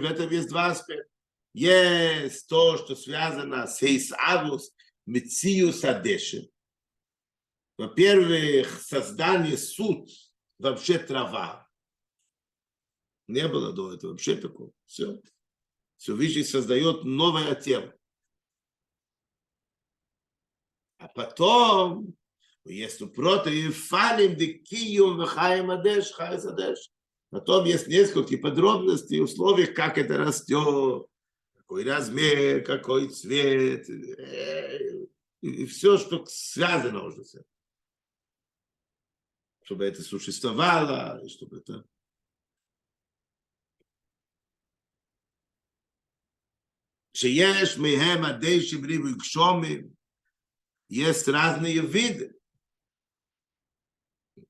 в 0.00 0.10
этом 0.10 0.28
есть 0.30 0.48
два 0.48 0.72
аспекта. 0.72 1.08
Есть 1.52 2.48
то, 2.48 2.76
что 2.78 2.96
связано 2.96 3.66
с 3.66 3.78
Хейсавус, 3.78 4.74
Мециус 5.06 5.84
Адеши. 5.84 6.50
Во-первых, 7.78 8.82
создание 8.82 9.56
суд, 9.56 10.08
вообще 10.58 10.98
трава. 10.98 11.68
Не 13.28 13.46
было 13.46 13.72
до 13.72 13.94
этого 13.94 14.12
вообще 14.12 14.36
такого. 14.36 14.72
Все. 14.84 15.14
Все 15.14 15.22
Всевышний 15.96 16.44
создает 16.44 17.04
новое 17.04 17.54
тело. 17.54 17.94
А 20.99 21.07
потом, 21.07 22.15
если 22.63 23.05
против 23.05 23.77
фалим 23.87 24.35
дикиюм 24.35 25.25
вхаем 25.25 25.71
адеш, 25.71 26.11
хайс 26.11 26.45
адеш. 26.45 26.89
Потом 27.29 27.65
есть 27.65 27.87
несколько 27.87 28.37
подробностей, 28.37 29.21
условий, 29.21 29.65
как 29.65 29.97
это 29.97 30.17
растет, 30.17 31.05
какой 31.57 31.83
размер, 31.83 32.63
какой 32.63 33.09
цвет, 33.09 33.89
и 35.41 35.65
все, 35.65 35.97
что 35.97 36.25
связано 36.27 37.03
уже 37.03 37.23
с 37.23 37.35
этим. 37.35 37.45
Чтобы 39.63 39.85
это 39.85 40.01
существовало, 40.01 41.27
чтобы 41.29 41.57
это... 41.57 41.83
שיש 47.13 47.77
מהם 47.77 48.25
הדשא 48.25 48.77
בריבוי 48.77 49.13
גשומים, 49.13 49.87
есть 50.89 51.27
разные 51.27 51.81
виды. 51.81 52.39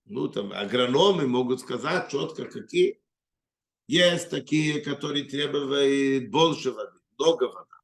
Ну, 0.05 0.27
там, 0.27 0.51
агрономы 0.51 1.27
могут 1.27 1.61
сказать 1.61 2.11
четко, 2.11 2.45
какие. 2.45 3.01
Есть 3.87 4.29
такие, 4.29 4.81
которые 4.81 5.25
требуют 5.25 6.29
больше 6.29 6.71
воды, 6.71 6.99
много 7.17 7.43
воды, 7.45 7.75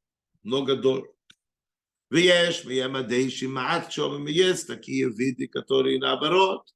много 0.44 0.76
дождь. 0.76 1.10
ויש 2.12 2.66
וימדי 2.66 3.30
מעט 3.48 3.92
שומם, 3.92 4.28
есть 4.28 4.68
такие 4.68 5.10
виды, 5.10 5.48
которые 5.48 5.98
наоборот, 6.00 6.68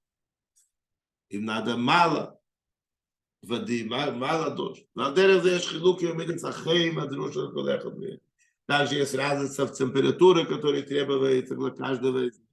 им 1.30 1.46
надо 1.46 1.76
мало 1.76 2.39
воды, 3.41 3.84
мало 3.86 4.50
дождь. 4.52 4.86
На 4.96 5.12
דרך 5.12 5.44
זה 5.44 5.52
יש 5.52 5.68
חילוק 5.68 6.02
יומי 6.02 6.26
לצרכים, 6.26 7.00
הדרוש 7.00 7.34
של 7.34 7.52
כל 7.54 7.76
אחד 7.76 7.98
מהם. 7.98 8.18
Также 8.70 8.96
есть 8.96 9.13
разница 9.13 9.65
в 9.65 9.74
температуре, 9.74 10.46
которая 10.46 10.82
требуется 10.82 11.56
для 11.56 11.70
каждого 11.70 12.28
из 12.28 12.39
них. 12.39 12.48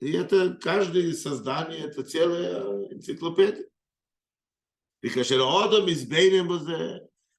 И 0.00 0.12
это 0.12 0.54
каждое 0.54 1.12
создание, 1.12 1.86
это 1.86 2.02
целая 2.02 2.92
энциклопедия. 2.92 3.68
И 5.02 5.08
Одам 5.08 5.90
избейнем 5.90 6.48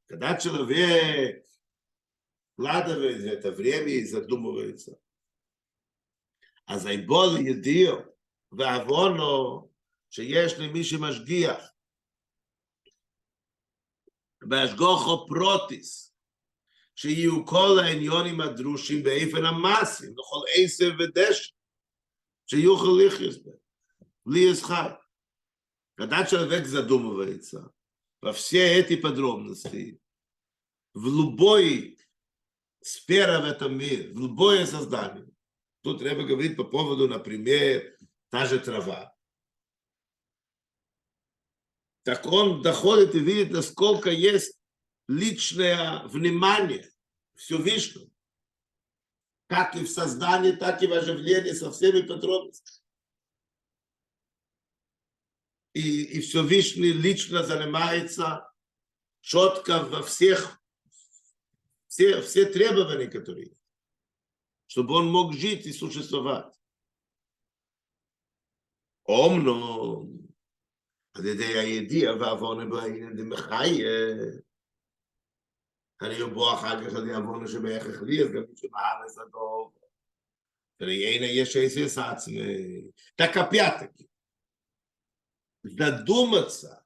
когда 0.08 0.38
человек 0.38 1.46
вкладывает 2.54 3.26
это 3.26 3.52
время 3.52 3.90
и 3.90 4.06
задумывается. 4.06 4.98
אז 6.68 6.86
היבול 6.86 7.48
ידיעו 7.48 7.98
ועוונו 8.52 9.70
שיש 10.10 10.54
למי 10.54 10.84
שמשגיח 10.84 11.72
בהשגוחו 14.42 15.28
פרוטיס, 15.28 16.09
שיהיו 16.96 17.46
כל 17.46 17.80
העניונים 17.80 18.42
הדרושים 18.42 19.04
באיפן 19.04 19.46
המעשים, 19.46 20.12
לכל 20.12 20.42
עשב 20.56 20.92
ודשא, 21.00 21.50
שיוכל 22.46 23.06
לחיות 23.06 23.44
בהם, 23.46 23.56
בלי 24.26 24.40
ישחק. 24.40 25.02
Когда 25.98 26.26
человек 26.26 26.66
задумывается 26.68 27.72
во 28.22 28.34
все 28.34 28.80
эти 28.80 28.98
подробности, 28.98 29.98
в 30.94 31.06
любой 31.06 31.98
сфере 32.82 33.40
в 33.40 33.46
этом 33.46 33.78
мире, 33.78 34.12
в 34.12 34.20
любое 34.20 34.66
создание, 34.66 35.28
тут 35.82 36.02
Рэба 36.02 36.24
говорит 36.24 36.58
по 36.58 36.66
поводу, 36.66 37.08
например, 37.08 37.98
та 38.30 38.46
же 38.46 38.60
трава. 38.60 39.16
Так 42.04 42.26
он 42.26 42.62
доходит 42.62 43.16
и 43.16 43.20
видит, 43.20 43.52
насколько 43.52 44.12
есть 44.12 44.59
личное 45.10 46.04
внимание 46.08 46.92
Всевышнему. 47.36 48.12
Как 49.48 49.76
и 49.76 49.86
в 49.86 49.90
создании, 49.90 50.52
так 50.52 50.82
и 50.82 50.88
в 50.88 50.94
оживлении 50.94 51.52
со 51.52 51.72
всеми 51.72 52.02
подробностями. 52.02 52.84
И, 55.74 56.04
и 56.04 56.22
Всевышний 56.22 56.94
лично 56.94 57.44
занимается 57.44 58.50
четко 59.22 59.84
во 59.84 60.02
всех, 60.04 60.62
все, 61.88 62.22
все 62.22 62.46
требования, 62.46 63.08
которые 63.08 63.48
есть, 63.48 63.62
чтобы 64.68 64.96
он 64.96 65.12
мог 65.12 65.34
жить 65.34 65.66
и 65.66 65.74
существовать. 65.74 66.52
אומנם, 69.08 70.18
על 71.14 71.26
ידי 71.26 71.60
הידיע 71.60 72.12
והעוון 72.20 72.70
בעניין 72.70 73.16
דמחיה, 73.16 73.88
אני 76.02 76.14
יבוא 76.16 76.54
אחר 76.54 76.86
כך 76.86 76.96
על 76.96 77.04
ידי 77.04 77.14
עוון 77.14 77.48
שבערך 77.48 78.02
לי, 78.02 78.22
אז 78.22 78.28
גם 78.32 78.42
מי 78.50 78.58
שבארץ 78.58 79.18
הדוב. 79.18 79.72
Приена 80.78 81.26
еще 81.26 81.66
עצמי. 81.98 82.92
Так 83.16 83.38
опять-таки, 83.38 84.10
задуматься, 85.64 86.86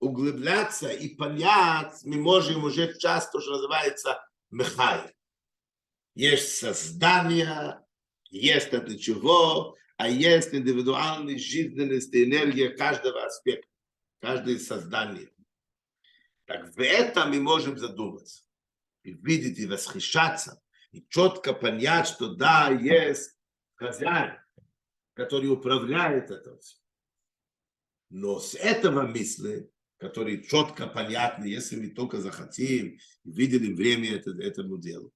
углубляться 0.00 0.90
и 0.90 1.14
понять 1.14 2.04
мы 2.04 2.16
можем 2.16 2.64
уже 2.64 2.96
часто, 2.98 3.40
что 3.40 3.52
называется, 3.52 4.22
мехай. 4.50 5.14
Есть 6.14 6.58
создание, 6.58 7.82
есть 8.30 8.68
это 8.68 8.98
чего, 8.98 9.76
а 9.96 10.08
есть 10.08 10.54
индивидуальная 10.54 11.38
жизненность 11.38 12.12
и 12.14 12.24
энергия 12.24 12.68
каждого 12.70 13.24
аспекта, 13.24 13.68
каждое 14.20 14.58
создание. 14.58 15.30
Так 16.51 16.75
в 16.75 16.79
этом 16.81 17.29
мы 17.29 17.39
можем 17.39 17.77
задуматься, 17.77 18.43
и 19.03 19.13
видеть, 19.13 19.57
и 19.57 19.67
восхищаться, 19.67 20.61
и 20.91 21.05
четко 21.07 21.53
понять, 21.53 22.07
что 22.07 22.35
да, 22.35 22.69
есть 22.71 23.37
хозяин, 23.75 24.33
который 25.13 25.49
управляет 25.49 26.29
этим 26.29 26.59
всем. 26.59 26.79
Но 28.09 28.39
с 28.41 28.55
этого 28.55 29.03
мысли, 29.03 29.71
который 29.95 30.43
четко 30.43 30.87
понятны, 30.87 31.45
если 31.45 31.77
мы 31.77 31.87
только 31.87 32.19
захотим, 32.19 32.97
видели 33.23 33.73
время 33.73 34.17
это, 34.17 34.31
этому 34.31 34.77
делу, 34.77 35.13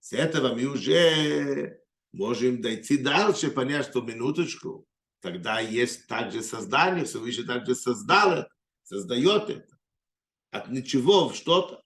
с 0.00 0.12
этого 0.12 0.56
мы 0.56 0.64
уже 0.64 1.84
можем 2.10 2.60
дойти 2.60 2.96
дальше, 2.98 3.52
понять, 3.52 3.86
что 3.86 4.02
минуточку, 4.02 4.88
тогда 5.20 5.60
есть 5.60 6.08
также 6.08 6.42
создание, 6.42 7.04
Всевышний 7.04 7.44
также 7.44 7.76
создал 7.76 8.32
это, 8.32 8.48
создает 8.82 9.50
это 9.50 9.73
От 10.53 10.69
ничего 10.69 11.29
в 11.29 11.35
что-то. 11.35 11.83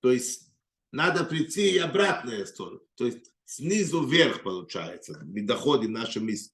То 0.00 0.10
есть 0.10 0.52
надо 0.90 1.24
прийти 1.24 1.72
и 1.72 1.78
обратная 1.78 2.44
сторону. 2.46 2.80
То 2.94 3.06
есть 3.06 3.32
снизу 3.44 4.06
вверх 4.06 4.42
получается. 4.42 5.20
Мы 5.24 5.42
доходим 5.42 5.92
наши 5.92 6.20
мысли. 6.20 6.52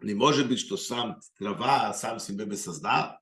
Не 0.00 0.14
может 0.14 0.48
быть, 0.48 0.60
что 0.60 0.76
сам 0.76 1.20
трава 1.36 1.92
сам 1.92 2.18
себе 2.20 2.46
бы 2.46 2.56
создал. 2.56 3.18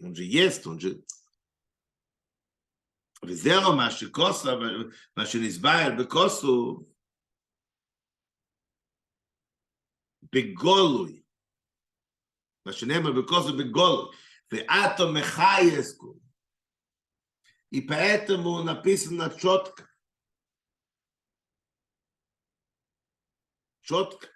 Он 0.00 0.14
же 0.14 0.24
есть, 0.24 0.66
он 0.66 0.80
же... 0.80 1.02
וזהו 3.22 3.76
מה 3.76 3.90
שכוסו, 3.90 4.50
מה 5.16 5.26
שנסבר 5.26 5.88
בכוסו, 5.98 6.86
בגולוי. 10.32 11.22
מה 12.66 12.72
שנאמר 12.72 13.12
בכוסו 13.12 13.56
בגולוי. 13.58 14.16
ואתו 14.52 15.12
מחייסקו. 15.12 16.18
И 17.70 17.82
поэтому 17.82 18.62
написано 18.62 19.28
четко. 19.38 19.86
Четко. 23.82 24.28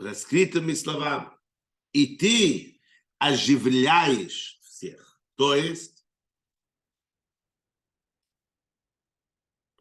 Раскрытыми 0.00 0.74
словами. 0.74 1.30
И 1.92 2.16
ты 2.16 2.82
оживляешь 3.18 4.58
всех. 4.62 5.22
То 5.36 5.54
есть 5.54 6.04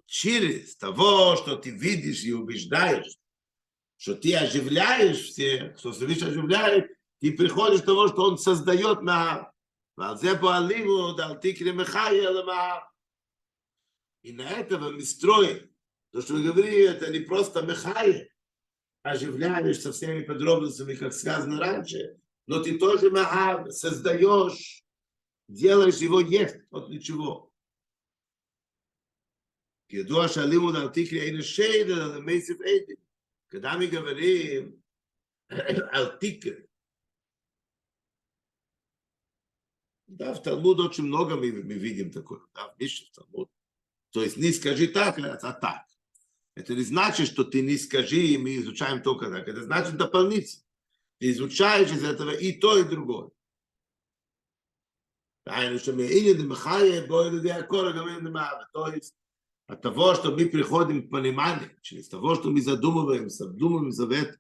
через 0.06 0.76
того, 0.76 1.36
что 1.38 1.56
ты 1.56 1.72
видишь 1.72 2.24
и 2.24 2.34
убеждаешь, 2.34 3.18
что 3.98 4.16
ты 4.16 4.36
оживляешь 4.36 5.20
всех, 5.20 5.78
что 5.78 5.92
Всевышний 5.92 6.28
оживляет, 6.28 6.92
ты 7.20 7.32
приходишь 7.34 7.82
к 7.82 7.86
тому, 7.86 8.08
что 8.08 8.24
он 8.24 8.38
создает 8.38 9.02
на 9.02 9.52
и 14.24 14.34
на 14.34 14.50
этого 14.50 14.90
мы 14.92 15.02
строим. 15.02 15.70
То, 16.12 16.22
что 16.22 16.34
вы 16.34 16.44
говорите, 16.44 16.86
это 16.86 17.12
не 17.12 17.20
просто 17.20 17.62
мехая, 17.62 18.30
оживляешь 19.04 19.80
со 19.80 19.92
всеми 19.92 20.24
подробностями, 20.24 20.96
как 20.96 21.14
сказано 21.14 21.60
раньше, 21.60 22.18
но 22.48 22.62
ты 22.64 22.78
тоже 22.80 23.12
Махав 23.12 23.72
создаешь, 23.72 24.84
делаешь 25.48 25.98
его 25.98 26.20
есть 26.20 26.58
от 26.72 26.90
ничего. 26.90 27.48
ידוע 29.94 30.28
שהלימוד 30.28 30.76
על 30.76 30.88
תקרי 30.88 31.22
אין 31.22 31.40
השד, 31.40 31.90
אלא 31.90 32.16
למייסף 32.16 32.54
עדים. 32.62 33.05
когда 33.49 33.77
мы 33.77 33.87
говорим 33.87 34.83
о 35.49 36.17
тике, 36.19 36.69
да, 40.07 40.35
в 40.35 40.43
Талмуд 40.43 40.81
очень 40.81 41.05
много 41.05 41.37
мы, 41.37 41.53
мы 41.53 41.75
видим 41.75 42.11
такое, 42.11 42.41
да, 42.55 42.69
в 42.69 42.81
Мишне, 42.81 43.09
в 43.09 43.11
Талмуд. 43.11 43.51
То 44.11 44.23
есть 44.23 44.37
не 44.37 44.53
скажи 44.53 44.89
так, 44.89 45.19
а 45.19 45.53
так. 45.53 45.87
Это 46.55 46.75
не 46.75 46.83
значит, 46.83 47.29
что 47.29 47.45
ты 47.45 47.61
не 47.61 47.77
скажи, 47.77 48.17
и 48.17 48.39
мы 48.39 48.57
изучаем 48.57 49.03
только 49.03 49.31
так. 49.31 49.47
Это 49.47 49.63
значит 49.63 49.97
дополнительно. 49.97 50.63
Ты 51.19 51.31
изучаешь 51.31 51.91
из 51.91 52.03
этого 52.03 52.31
и 52.31 52.53
то, 52.53 52.79
и 52.79 52.85
другое. 52.85 53.31
То 55.45 55.53
есть 58.89 59.15
от 59.68 59.82
того, 59.82 60.16
что 60.16 60.32
мы 60.32 60.46
приходим 60.48 61.08
к 61.08 61.12
пониманию, 61.12 61.70
через 61.82 62.10
того, 62.10 62.36
что 62.36 62.50
мы 62.50 62.62
задумываемся, 62.62 63.48
вдумываемся 63.48 64.06
в 64.06 64.12
это, 64.12 64.38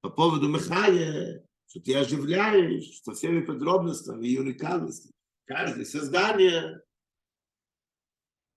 по 0.00 0.10
поводу 0.10 0.48
Михая, 0.48 1.46
что 1.66 1.80
ты 1.80 1.94
оживляешь 1.94 3.00
со 3.02 3.12
всеми 3.12 3.40
подробностями 3.40 4.26
и 4.28 4.38
уникальностью. 4.38 5.12
Каждое 5.44 5.84
создание, 5.84 6.82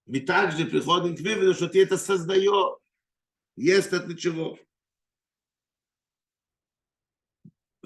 мы 0.05 0.19
также 0.19 0.65
приходим 0.65 1.15
к 1.15 1.19
выводу, 1.19 1.53
что 1.53 1.67
ты 1.67 1.81
это 1.81 1.97
создаешь. 1.97 2.77
Есть 3.55 3.93
от 3.93 4.07
ничего. 4.07 4.57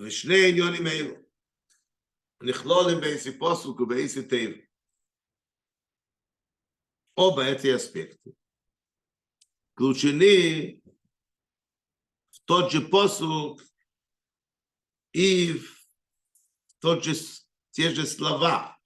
ושני 0.01 0.49
עניונים 0.49 0.87
אלו 0.87 1.15
נכלולים 2.43 2.99
באיזה 3.01 3.39
פוסוק 3.39 3.79
ובאיזה 3.79 4.29
טבע, 4.29 4.57
Оба 7.14 7.44
эти 7.44 7.68
аспекты 7.68 8.34
включены 9.74 10.82
в 12.30 12.40
тот 12.44 12.70
же 12.70 12.80
посуд 12.80 13.62
и 15.12 15.52
в 15.52 15.86
тот 16.78 17.04
же, 17.04 17.14
те 17.70 17.90
же 17.90 18.06
слова. 18.06 18.78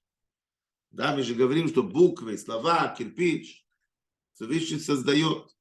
Да, 0.91 1.15
мы 1.15 1.23
же 1.23 1.35
говорим, 1.35 1.69
что 1.69 1.83
буквы, 1.83 2.39
слова, 2.39 2.95
кирпич, 2.97 3.67
Всевышний 4.35 4.79
создает. 4.79 5.55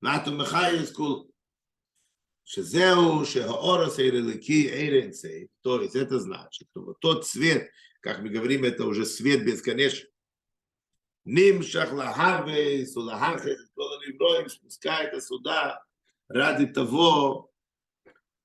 Нату 0.00 0.32
Михайловскую, 0.32 1.30
Шезеу, 2.44 3.24
Шегаорос, 3.26 3.98
Эйрелики, 3.98 4.66
Эйренцей. 4.68 5.50
То 5.60 5.82
есть 5.82 5.94
это 5.94 6.18
значит, 6.18 6.68
что 6.70 6.82
вот 6.82 7.00
тот 7.00 7.26
цвет, 7.26 7.70
как 8.00 8.20
мы 8.20 8.30
говорим, 8.30 8.64
это 8.64 8.86
уже 8.86 9.04
свет 9.04 9.44
бесконечный. 9.44 10.09
нимшах 11.25 11.91
лахавес, 11.91 12.95
улахахес, 12.95 13.69
כל 13.75 13.89
הנברואים, 14.03 14.49
спускается 14.49 15.21
сюда, 15.21 15.83
ради 16.27 16.67
того, 16.67 17.51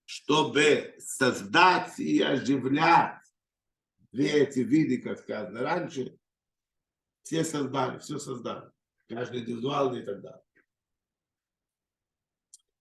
чтобы 0.05 0.95
создать 0.99 1.99
и 1.99 2.21
оживлять 2.21 3.23
две 4.12 4.43
эти 4.43 4.61
виды, 4.61 4.99
как 4.99 5.21
сказано 5.21 5.61
раньше, 5.61 6.19
все 7.23 7.45
создали, 7.45 7.99
все 7.99 8.19
создали, 8.19 8.71
каждый 9.09 9.43
индивидуальный 9.43 10.03
и 10.03 10.05
так 10.05 10.21
далее. 10.21 10.43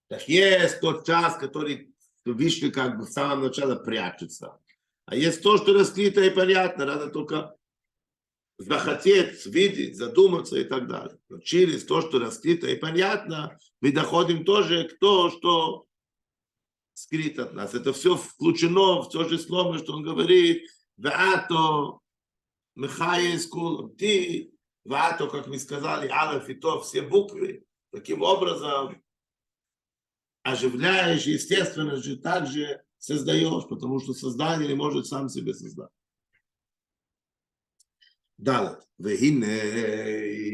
Так 0.08 0.28
есть 0.28 0.80
тот 0.80 1.06
час, 1.06 1.36
который 1.36 1.94
Вишня 2.24 2.70
как 2.70 2.98
бы 2.98 3.06
с 3.06 3.12
самого 3.12 3.46
начала 3.46 3.76
прячется. 3.76 4.58
А 5.06 5.14
есть 5.16 5.42
то, 5.42 5.56
что 5.56 5.72
раскрыто 5.72 6.20
и 6.20 6.30
понятно, 6.30 6.84
надо 6.84 7.08
только 7.10 7.56
захотеть, 8.57 9.45
видеть, 9.45 9.97
задуматься 9.97 10.57
и 10.57 10.63
так 10.63 10.87
далее. 10.87 11.17
Но 11.29 11.39
через 11.39 11.83
то, 11.85 12.01
что 12.01 12.19
раскрыто 12.19 12.67
и 12.67 12.75
понятно, 12.75 13.57
мы 13.81 13.91
доходим 13.91 14.45
тоже 14.45 14.87
к 14.87 14.97
тому, 14.99 15.29
что 15.29 15.85
скрыто 16.93 17.43
от 17.43 17.53
нас. 17.53 17.73
Это 17.73 17.93
все 17.93 18.15
включено 18.15 19.01
в 19.01 19.09
то 19.09 19.27
же 19.27 19.37
слово, 19.37 19.77
что 19.77 19.93
он 19.93 20.03
говорит, 20.03 20.63
ваато, 20.97 21.99
мехае 22.75 23.37
скул, 23.39 23.89
ты, 23.89 24.53
ваато, 24.85 25.27
как 25.27 25.47
мы 25.47 25.59
сказали, 25.59 26.07
алаф 26.07 26.49
и 26.49 26.53
то, 26.53 26.81
все 26.81 27.01
буквы, 27.01 27.65
таким 27.91 28.21
образом 28.21 29.01
оживляешь, 30.43 31.25
естественно 31.25 31.97
же, 31.97 32.17
также 32.17 32.83
создаешь, 32.97 33.67
потому 33.67 33.99
что 33.99 34.13
создание 34.13 34.69
не 34.69 34.75
может 34.75 35.07
сам 35.07 35.27
себе 35.27 35.53
создать. 35.53 35.89
ד' 38.40 38.66
והנה 38.98 39.46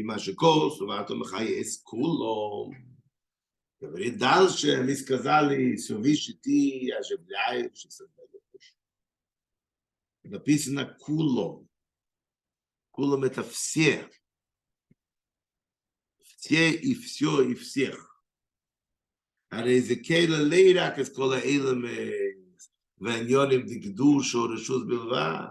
מה 0.03 0.19
שכוס 0.19 0.81
ובאתו 0.81 1.15
מחייס 1.15 1.81
כולו. 1.83 2.71
Говорит, 3.79 4.17
дальше 4.17 4.81
мы 4.81 4.95
сказали, 4.95 5.75
Всевышний 5.75 6.33
ты 6.41 6.91
оживляешь 6.91 7.85
и 7.85 7.89
создаешь. 7.91 8.75
Написано 10.23 10.85
кулом. 10.99 11.69
Кулом 12.89 13.23
это 13.23 13.43
все. 13.43 14.09
Все 16.19 16.71
и 16.71 16.95
все 16.95 17.41
и 17.51 17.53
всех. 17.53 18.23
הרי 19.51 19.81
זה 19.81 19.95
כאילו 20.03 20.35
לא 20.37 20.81
רק 20.81 20.99
את 20.99 21.15
כל 21.15 21.33
האלמנט 21.33 22.63
והעניונים 22.97 23.65
דקדוש 23.65 24.35
או 24.35 24.43
רשות 24.43 24.87
בלבד, 24.87 25.47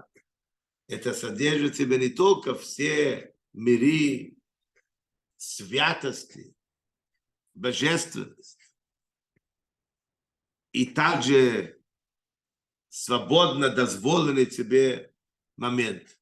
Это 0.92 1.14
содержит 1.14 1.74
в 1.74 1.78
себе 1.78 1.98
не 1.98 2.10
только 2.10 2.54
все 2.54 3.34
миры, 3.54 4.36
святости, 5.38 6.54
божественность, 7.54 8.60
и 10.74 10.86
также 10.86 11.82
свободно 12.90 13.70
дозволенный 13.70 14.46
тебе 14.46 15.14
момент. 15.56 16.20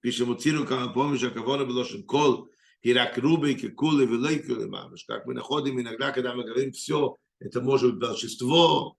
Пишем 0.00 0.28
у 0.28 0.34
Циру, 0.34 0.66
как 0.66 0.92
помнишь, 0.92 1.22
а 1.22 1.30
кого 1.30 1.64
было, 1.64 1.86
что 1.86 2.02
кол, 2.02 2.50
и 2.82 2.92
рак 2.92 3.16
рубы, 3.16 3.52
и 3.52 3.68
кулы, 3.70 4.04
и 4.04 4.06
великулы, 4.06 4.68
мамыш. 4.68 5.04
Как 5.06 5.24
мы 5.24 5.32
находим 5.32 5.80
иногда, 5.80 6.12
когда 6.12 6.34
мы 6.34 6.44
говорим 6.44 6.72
все, 6.72 7.16
это 7.38 7.62
может 7.62 7.94
быть 7.94 8.08
волшебство, 8.08 8.98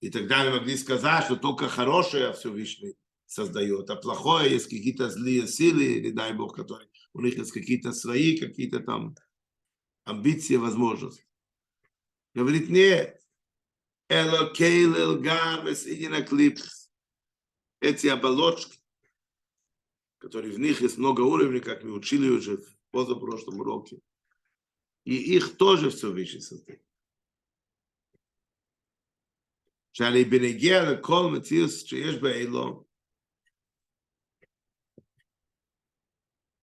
и 0.00 0.10
тогда 0.10 0.44
мы 0.44 0.58
могли 0.58 0.76
сказать, 0.76 1.24
что 1.24 1.36
только 1.36 1.68
хорошее 1.68 2.32
Всевышний 2.32 2.96
создает, 3.26 3.90
а 3.90 3.96
плохое 3.96 4.50
есть 4.50 4.66
какие-то 4.66 5.10
злые 5.10 5.46
силы, 5.48 6.00
не 6.00 6.10
дай 6.12 6.32
Бог, 6.32 6.54
которые 6.54 6.88
у 7.12 7.20
них 7.20 7.36
есть 7.36 7.52
какие-то 7.52 7.92
свои, 7.92 8.38
какие-то 8.38 8.80
там 8.80 9.16
амбиции, 10.04 10.56
возможности. 10.56 11.26
Говорит, 12.34 12.68
нет, 12.68 13.20
אלא 14.08 14.40
כולל 14.40 14.94
גם 14.94 15.66
קליפות. 16.26 16.90
Эти 17.80 18.06
оболочки, 18.06 18.78
которые 20.18 20.54
в 20.54 20.58
них 20.58 20.80
есть 20.80 20.98
много 20.98 21.22
уровней, 21.22 21.60
как 21.60 21.82
мы 21.82 21.92
учили 21.92 22.28
уже 22.28 22.58
в 22.58 22.76
позапрошлом 22.90 23.60
уроке, 23.60 24.00
и 25.04 25.14
их 25.14 25.56
тоже 25.56 25.90
Всевышний 25.90 26.40
создает. 26.40 26.82
שאני 29.95 30.23
בנגיע 30.23 30.91
לכל 30.91 31.29
מציאות 31.37 31.69
שיש 31.69 32.15
באלו, 32.15 32.85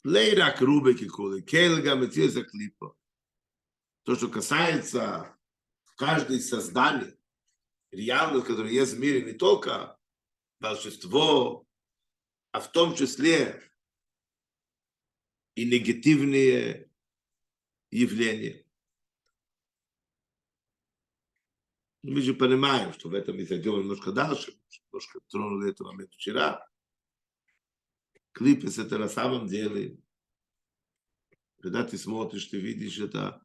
לא 0.05 0.21
רק 0.37 0.63
רובה 0.63 0.91
ככולי, 1.01 1.43
כן 1.47 1.69
גם 1.87 2.01
מציאות 2.01 2.37
הקליפה. 2.37 2.87
То, 4.05 4.15
что 4.17 4.31
касается 4.31 5.37
каждой 5.97 6.41
создания, 6.41 7.15
реальность, 7.91 8.47
которая 8.47 8.73
есть 8.73 8.95
в 8.95 9.01
мире, 9.01 9.23
не 9.23 9.33
только 9.33 9.99
волшебство, 10.61 11.67
а 12.53 12.61
в 12.61 12.73
том 12.73 12.95
числе 12.95 13.63
и 15.57 15.65
негативные 15.67 16.91
явления. 17.91 18.62
Мы 22.04 22.22
же 22.22 22.34
понимаем, 22.34 22.92
что 22.92 23.08
в 23.08 23.14
этом 23.14 23.38
мы 23.38 23.46
зайдем 23.46 23.80
немножко 23.80 24.12
дальше, 24.12 24.54
немножко 24.92 25.22
тронули 25.30 25.70
этот 25.72 25.88
момент 25.88 26.14
вчера. 26.14 26.70
Клипес 28.34 28.78
это 28.78 28.98
на 28.98 29.08
самом 29.08 29.48
деле, 29.48 29.98
когда 31.62 31.86
ты 31.86 31.98
смотришь, 31.98 32.48
ты 32.48 32.60
видишь 32.60 33.00
это 33.00 33.42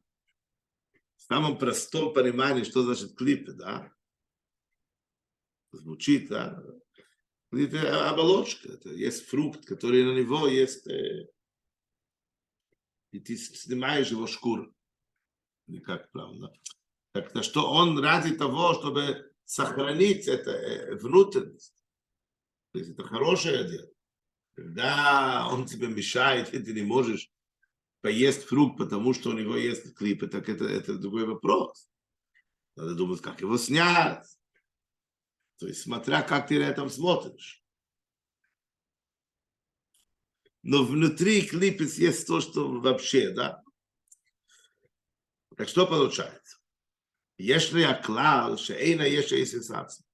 в 1.15 1.21
самом 1.21 1.57
простом 1.57 2.13
понимании, 2.13 2.63
что 2.63 2.83
значит 2.83 3.15
клипы, 3.15 3.53
да? 3.53 3.93
Звучит, 5.71 6.27
да? 6.27 6.61
Это 7.51 8.09
оболочка, 8.09 8.73
это 8.73 8.89
есть 8.89 9.25
фрукт, 9.27 9.65
который 9.65 10.03
на 10.03 10.19
него 10.19 10.47
есть, 10.47 10.85
и 13.11 13.19
ты 13.19 13.37
снимаешь 13.37 14.11
его 14.11 14.27
шкуру. 14.27 14.75
Или 15.67 15.79
как? 15.79 16.09
Так 17.11 17.31
то 17.31 17.43
что 17.43 17.71
он 17.71 17.97
ради 17.99 18.35
того, 18.35 18.73
чтобы 18.73 19.31
сохранить 19.45 20.27
это 20.27 20.95
внутренность. 21.01 21.83
То 22.71 22.79
есть 22.79 22.91
это 22.91 23.03
хорошее 23.03 23.67
дело. 23.67 23.89
Когда 24.55 25.47
он 25.51 25.65
тебе 25.65 25.87
мешает, 25.87 26.53
и 26.53 26.59
ты 26.59 26.73
не 26.73 26.83
можешь 26.83 27.31
поесть 28.01 28.43
фрукт, 28.43 28.77
потому 28.77 29.13
что 29.13 29.29
у 29.29 29.33
него 29.33 29.55
есть 29.55 29.95
клипы, 29.95 30.27
так 30.27 30.49
это, 30.49 30.65
это 30.65 30.95
другой 30.95 31.25
вопрос. 31.25 31.89
Надо 32.75 32.95
думать, 32.95 33.21
как 33.21 33.41
его 33.41 33.57
снять. 33.57 34.27
То 35.57 35.67
есть, 35.67 35.81
смотря 35.81 36.21
как 36.21 36.47
ты 36.47 36.59
на 36.59 36.63
этом 36.63 36.89
смотришь. 36.89 37.63
Но 40.61 40.83
внутри 40.83 41.41
клипес 41.41 41.97
есть 41.97 42.27
то, 42.27 42.39
что 42.41 42.79
вообще, 42.79 43.31
да. 43.31 43.63
Так 45.57 45.67
что 45.67 45.87
получается? 45.87 46.48
יש 47.38 47.74
לי 47.74 47.84
הכלל 47.84 48.56
שאין 48.56 49.00
היש 49.00 49.32
איסס 49.32 49.70
עצמי. 49.70 50.06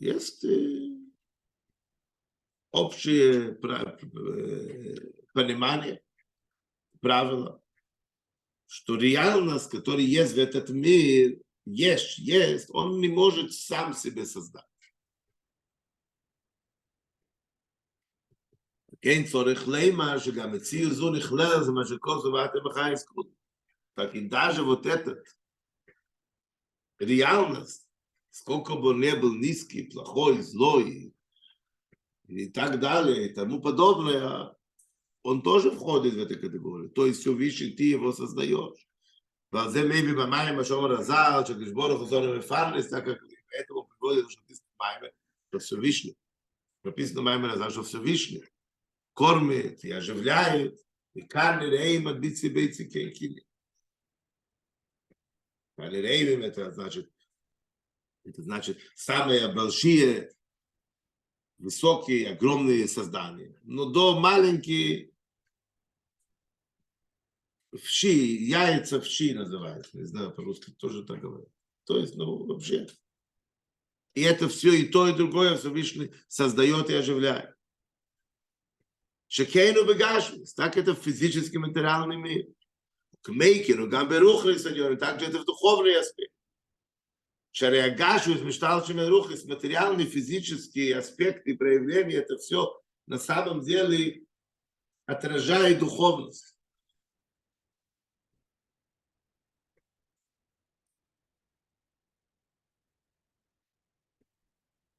Есть 0.00 0.44
общее 2.72 3.54
понимание, 5.32 6.02
правило, 7.00 7.62
что 8.66 8.96
реальность, 8.96 9.70
которая 9.70 10.02
есть 10.02 10.34
в 10.34 10.38
этот 10.38 10.68
мир, 10.70 11.40
есть, 11.64 12.18
есть, 12.18 12.68
он 12.70 13.00
не 13.00 13.08
может 13.08 13.52
сам 13.52 13.94
себе 13.94 14.26
создать. 14.26 14.64
כן 19.00 19.24
צורך 19.30 19.68
לימה 19.68 20.20
שגם 20.20 20.52
מציאות 20.52 20.92
זו 20.92 21.10
נכלל 21.10 21.64
זה 21.64 21.72
מה 21.72 21.84
שכל 21.84 22.18
זובת 22.22 22.50
בחייס 22.64 23.04
קודם. 23.04 23.37
Так 23.98 24.14
и 24.14 24.20
даже 24.20 24.62
вот 24.62 24.86
этот 24.86 25.24
реальность, 26.98 27.88
сколько 28.30 28.74
бы 28.74 28.90
он 28.90 29.00
не 29.00 29.14
был 29.14 29.34
низкий, 29.34 29.84
плохой, 29.84 30.42
злой 30.42 31.14
и 32.26 32.48
так 32.48 32.80
далее, 32.80 33.28
и 33.28 33.34
тому 33.34 33.60
подобное, 33.60 34.56
он 35.22 35.42
тоже 35.42 35.70
входит 35.70 36.14
в 36.14 36.18
эту 36.18 36.38
категорию. 36.40 36.90
То 36.90 37.06
есть 37.06 37.20
все 37.20 37.32
выше 37.32 37.70
ты 37.72 37.84
его 37.84 38.12
создаешь. 38.12 38.84
ועל 39.52 39.70
זה 39.70 39.82
מי 39.82 40.12
במים 40.12 40.56
מה 40.56 40.64
שאומר 40.64 40.92
הזל, 40.98 41.42
שהקדוש 41.46 41.70
ברוך 41.70 42.00
הוא 42.00 42.08
זון 42.08 42.38
מפרנס, 42.38 42.90
так 42.90 43.04
как 43.04 43.18
этому 43.54 43.84
приводит, 43.84 44.30
что 44.30 44.40
написано 44.42 44.68
в 44.78 45.12
что 45.48 45.58
Всевышний. 45.58 46.16
Написано 46.82 47.20
в 47.20 47.24
Маймер 47.24 47.50
Азал, 47.50 47.70
что 47.70 47.82
Всевышний 47.82 48.44
кормит 49.14 49.84
и 49.84 49.90
оживляет, 49.90 50.78
и 51.14 51.22
карни 51.22 51.66
рейм 51.66 52.08
от 52.08 52.18
бици 52.18 52.48
бейци 52.48 52.84
кейкили. 52.84 53.44
Алирейвим 55.81 56.41
это 56.41 56.71
значит, 56.71 57.11
это 58.23 58.41
значит 58.41 58.79
самые 58.95 59.51
большие, 59.53 60.31
высокие, 61.57 62.31
огромные 62.31 62.87
создания. 62.87 63.59
Но 63.63 63.85
до 63.85 64.19
маленькие 64.19 65.11
вщи, 67.73 68.37
яйца 68.45 68.99
вщи 69.01 69.33
называется, 69.33 69.97
не 69.97 70.05
знаю, 70.05 70.31
по-русски 70.31 70.71
тоже 70.71 71.03
так 71.03 71.19
говорят. 71.21 71.49
То 71.85 71.97
есть, 71.97 72.15
ну, 72.15 72.45
вообще. 72.45 72.87
И 74.15 74.21
это 74.21 74.49
все 74.49 74.73
и 74.73 74.87
то, 74.87 75.07
и 75.07 75.15
другое 75.15 75.57
Всевышний 75.57 76.13
создает 76.27 76.89
и 76.89 76.95
оживляет. 76.95 77.55
Шекейну 79.27 79.85
бегашвис, 79.85 80.53
так 80.53 80.77
это 80.77 80.95
в 80.95 80.99
физическом 80.99 81.61
материальном. 81.61 82.25
К 83.21 83.29
мейкину, 83.29 83.89
гамберухли 83.89 84.57
садьоны, 84.57 84.95
также 84.95 85.27
это 85.27 85.39
в 85.39 85.45
духовный 85.45 85.99
аспект. 85.99 86.33
Шаре 87.51 87.83
агашвис, 87.83 88.41
мечталчим 88.41 89.05
рухис, 89.07 89.43
материальный, 89.45 90.05
физический 90.05 90.91
аспект 90.91 91.45
и 91.47 91.53
проявление, 91.53 92.19
это 92.19 92.37
все 92.37 92.81
на 93.07 93.17
самом 93.17 93.61
деле 93.61 94.23
отражает 95.05 95.79
духовность. 95.79 96.55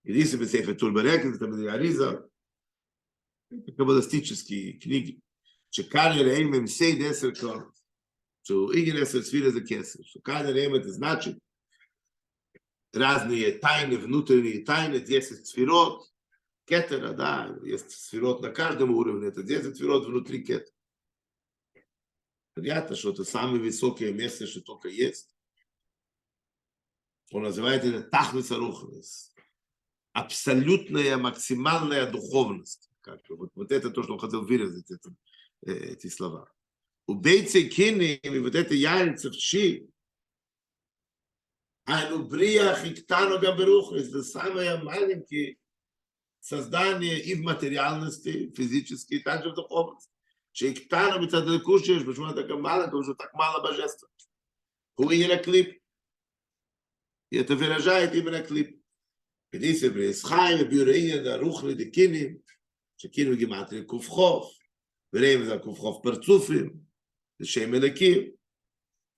Если 0.02 0.36
бы 0.36 0.46
Сефер 0.46 0.76
Турбарек, 0.76 1.24
это 1.24 1.72
Ариза, 1.72 2.28
каббалистические 3.76 4.74
книги. 4.74 5.22
Чекали 5.68 6.24
Рейм 6.24 6.52
им 6.54 6.66
сей 6.66 6.96
десер 6.96 7.32
Иген 8.72 8.96
десер 8.96 9.22
свира 9.22 9.50
за 9.50 9.60
кесер. 9.60 10.04
Что 10.04 10.20
Кали 10.20 10.52
Рейм 10.52 10.74
это 10.74 10.92
значит 10.92 11.38
разные 12.92 13.52
тайны, 13.52 13.96
внутренние 13.98 14.64
тайны, 14.64 15.00
10 15.00 15.46
сферот, 15.46 16.10
кетера, 16.66 17.12
да, 17.12 17.56
есть 17.62 17.90
сферот 17.90 18.40
на 18.42 18.50
каждом 18.50 18.90
уровне, 18.90 19.28
это 19.28 19.42
10 19.42 19.76
сферот 19.76 20.06
внутри 20.06 20.42
кетера. 20.42 20.74
Понятно, 22.54 22.96
что 22.96 23.10
это 23.10 23.24
самое 23.24 23.62
высокое 23.62 24.12
место, 24.12 24.46
что 24.46 24.60
только 24.60 24.88
есть. 24.88 25.34
Он 27.30 27.44
называет 27.44 27.84
это 27.84 28.02
Тахлиса 28.02 28.56
Рухлис. 28.56 29.32
Абсолютная, 30.12 31.16
максимальная 31.16 32.10
духовность. 32.10 32.90
Как, 33.00 33.20
вот, 33.30 33.50
вот 33.54 33.70
это 33.70 33.90
то, 33.90 34.02
что 34.02 34.14
он 34.14 34.18
хотел 34.18 34.44
выразить, 34.44 34.90
это, 34.90 35.14
э, 35.64 35.72
эти 35.72 36.08
слова. 36.08 36.52
У 37.09 37.13
бейцы 37.13 37.67
кини, 37.69 38.15
и 38.15 38.39
вот 38.39 38.55
это 38.55 38.73
яйца 38.73 39.29
в 39.29 39.35
щи, 39.35 39.87
Айну 41.87 42.25
бриях 42.25 42.83
и 42.83 42.95
ктану 42.95 43.39
габерухлис, 43.39 44.09
это 44.09 44.23
самое 44.23 44.77
маленькое 44.77 45.57
создание 46.39 47.19
и 47.19 47.35
в 47.35 47.41
материальности, 47.41 48.51
физически, 48.55 49.15
и 49.15 49.19
также 49.19 49.51
в 49.51 49.53
духовности. 49.53 50.11
Шейктану 50.53 51.21
מצד 51.21 51.47
הליכוז 51.47 51.85
שיש 51.85 52.03
בשמונה 52.03 52.33
так 52.33 52.49
мало, 52.49 52.85
потому 52.85 53.03
что 53.03 53.13
так 53.13 53.33
мало 53.33 53.61
божества. 53.61 54.07
הוא 54.95 55.11
именно 55.11 55.37
клип. 55.37 55.81
И 57.29 57.37
это 57.37 57.55
выражает 57.55 58.15
именно 58.15 58.41
клип. 58.41 58.81
כדיסי 59.51 59.89
בריסחיים 59.89 60.57
וביוראים 60.61 61.23
דרוכלי 61.23 61.73
דקינים, 61.73 62.37
שקינו 62.97 63.35
גימטרי 63.35 63.85
קוף 63.85 64.09
וראים 65.13 65.45
זה 65.45 65.57
קוף 65.63 65.79
חוף 65.79 66.03
פרצופים, 66.03 66.73
Шейм 67.44 67.76
Элаким. 67.76 68.36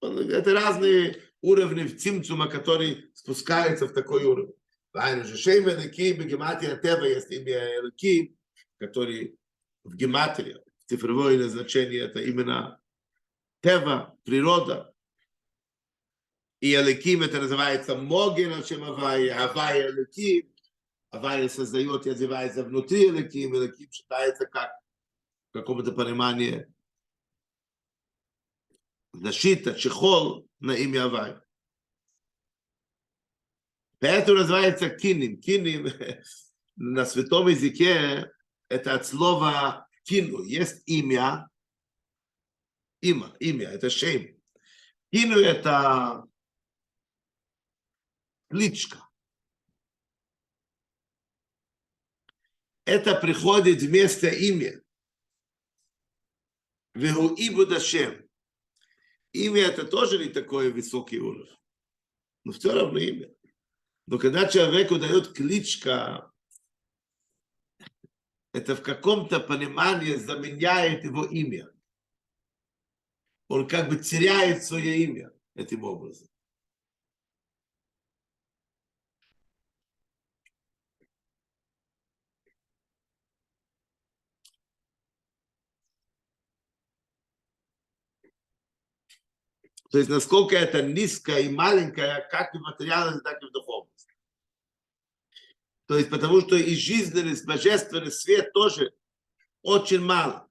Это 0.00 0.52
разные 0.52 1.22
уровни 1.40 1.84
в 1.84 1.98
Цимцума, 1.98 2.48
который 2.48 3.10
спускается 3.14 3.86
в 3.86 3.92
такой 3.92 4.24
уровень. 4.24 4.54
Вайну 4.92 5.24
же 5.24 5.36
Шейм 5.36 5.68
Элаким, 5.68 6.18
Бегемати 6.18 6.66
Атева, 6.66 7.04
если 7.04 7.36
имя 7.36 7.78
Элаким, 7.78 8.36
который 8.78 9.38
в 9.84 9.96
гематрии, 9.96 10.58
в 10.78 10.88
цифровое 10.88 11.38
назначение, 11.38 12.00
это 12.00 12.20
именно 12.20 12.80
Тева, 13.62 14.16
природа. 14.24 14.94
И 16.60 16.74
Элаким 16.74 17.22
это 17.22 17.40
называется 17.40 17.96
Могин, 17.96 18.52
Ашем 18.52 18.84
Авай, 18.84 19.28
Авай 19.28 19.88
Элаким. 19.88 20.48
Авайя 21.10 21.48
создает 21.48 22.06
и 22.06 22.10
одевается 22.10 22.64
внутри 22.64 23.08
Элаким, 23.08 23.54
Элаким 23.54 23.90
считается 23.90 24.46
как 24.46 24.70
в 25.50 25.52
каком-то 25.52 25.92
понимании 25.92 26.66
защита, 29.12 29.74
чехол 29.74 30.48
на 30.60 30.72
имя 30.72 31.04
Авай. 31.04 31.36
Поэтому 34.00 34.38
называется 34.38 34.90
киним. 34.90 35.40
Киним 35.40 35.88
на 36.76 37.04
святом 37.04 37.48
языке 37.48 38.32
это 38.68 38.94
от 38.94 39.06
слова 39.06 39.88
кину. 40.04 40.42
Есть 40.42 40.82
имя. 40.86 41.48
Имя, 43.00 43.34
имя, 43.40 43.68
это 43.68 43.90
шейм. 43.90 44.40
Кину 45.12 45.38
это 45.38 46.24
кличка. 48.48 49.08
Это 52.84 53.14
приходит 53.14 53.82
вместо 53.82 54.28
имя. 54.28 54.82
Вегу 56.94 57.34
Ибудашем. 57.36 58.21
Имя 59.32 59.62
это 59.62 59.86
тоже 59.86 60.18
не 60.18 60.30
такой 60.30 60.70
высокий 60.70 61.18
уровень. 61.18 61.56
Но 62.44 62.52
все 62.52 62.72
равно 62.72 62.98
имя. 62.98 63.34
Но 64.06 64.18
когда 64.18 64.46
человеку 64.46 64.98
дают 64.98 65.32
кличка, 65.32 66.30
это 68.52 68.76
в 68.76 68.82
каком-то 68.82 69.40
понимании 69.40 70.16
заменяет 70.16 71.04
его 71.04 71.24
имя. 71.24 71.72
Он 73.48 73.66
как 73.66 73.88
бы 73.88 73.96
теряет 73.96 74.64
свое 74.64 75.04
имя 75.04 75.32
этим 75.54 75.84
образом. 75.84 76.28
То 89.92 89.98
есть 89.98 90.08
насколько 90.08 90.56
это 90.56 90.82
низкое 90.82 91.40
и 91.40 91.50
маленькое, 91.50 92.26
как 92.30 92.54
и 92.54 92.58
в 92.58 92.62
материальности, 92.62 93.22
так 93.24 93.42
и 93.42 93.46
в 93.46 93.52
духовности. 93.52 94.10
То 95.86 95.98
есть 95.98 96.08
потому 96.08 96.40
что 96.40 96.56
и 96.56 96.74
жизненность, 96.74 97.44
божественный 97.44 98.10
свет 98.10 98.54
тоже 98.54 98.94
очень 99.60 100.00
мало. 100.00 100.48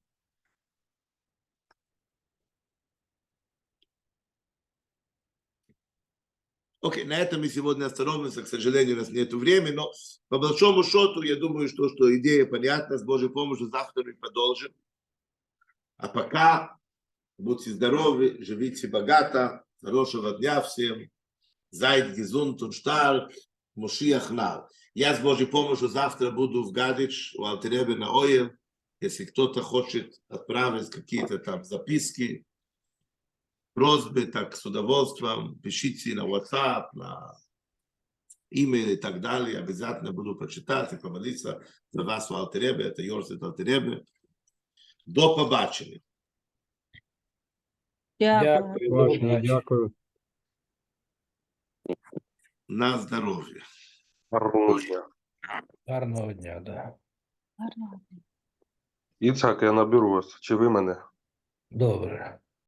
Окей, 6.81 7.03
на 7.03 7.17
этом 7.17 7.41
мы 7.41 7.49
сегодня 7.49 7.85
остановимся, 7.85 8.43
к 8.43 8.47
сожалению, 8.47 8.95
у 8.95 8.99
нас 8.99 9.09
нет 9.09 9.33
времени, 9.33 9.73
но 9.73 9.91
по 10.29 10.37
большому 10.37 10.83
счету, 10.83 11.23
я 11.23 11.35
думаю, 11.35 11.67
что, 11.67 11.89
что 11.89 12.15
идея 12.15 12.45
понятна, 12.45 12.99
с 12.99 13.03
Божьей 13.03 13.29
помощью 13.29 13.69
завтра 13.69 14.03
мы 14.03 14.13
продолжим. 14.13 14.71
А 15.97 16.07
пока 16.09 16.79
Будьте 17.41 17.71
здоровы, 17.71 18.37
живите 18.43 18.87
богато. 18.87 19.63
Хорошего 19.81 20.37
дня 20.37 20.61
всем. 20.61 21.09
Зайд 21.71 22.15
Гизунт 22.15 22.61
und 22.61 22.71
stark. 22.71 23.31
Мушиях 23.73 24.29
нав. 24.29 24.69
Я 24.93 25.15
с 25.15 25.19
Божьей 25.19 25.47
помощью 25.47 25.87
завтра 25.87 26.29
буду 26.29 26.63
в 26.63 26.71
Гадич, 26.71 27.33
у 27.35 27.45
Алтеребе 27.45 27.95
на 27.95 28.11
Ойл. 28.11 28.51
Если 28.99 29.25
кто-то 29.25 29.63
хочет 29.63 30.21
отправить 30.27 30.91
какие-то 30.91 31.39
там 31.39 31.63
записки, 31.63 32.45
просьбы, 33.73 34.27
так 34.27 34.55
с 34.55 34.63
удовольствием 34.63 35.57
пишите 35.61 36.13
на 36.13 36.27
WhatsApp, 36.27 36.89
на 36.93 37.39
имейл 38.51 38.89
и 38.89 38.97
так 38.97 39.19
далее. 39.19 39.57
Обязательно 39.57 40.11
буду 40.11 40.35
почитать 40.35 40.93
и 40.93 40.97
помолиться 40.97 41.65
за 41.91 42.03
вас 42.03 42.29
у 42.29 42.35
Алтеребе. 42.35 42.83
Это 42.83 43.01
Йорзет 43.01 43.41
Алтеребе. 43.41 44.05
До 45.07 45.35
побачення. 45.35 46.01
Дякую. 48.21 48.91
Бачення, 48.91 49.39
дякую. 49.39 49.91
На 52.67 52.97
здоров'я. 52.97 53.61
Гарного 54.31 54.79
дня. 54.81 55.07
Гарного 55.87 56.33
дня, 56.33 56.59
да. 56.59 56.95
Гарного 57.57 58.01
дня. 58.09 58.19
Іцхак, 59.19 59.61
я 59.63 59.71
наберу 59.71 60.11
вас. 60.11 60.39
Чи 60.39 60.55
ви 60.55 60.69
мене? 60.69 61.03
Добре. 61.71 62.39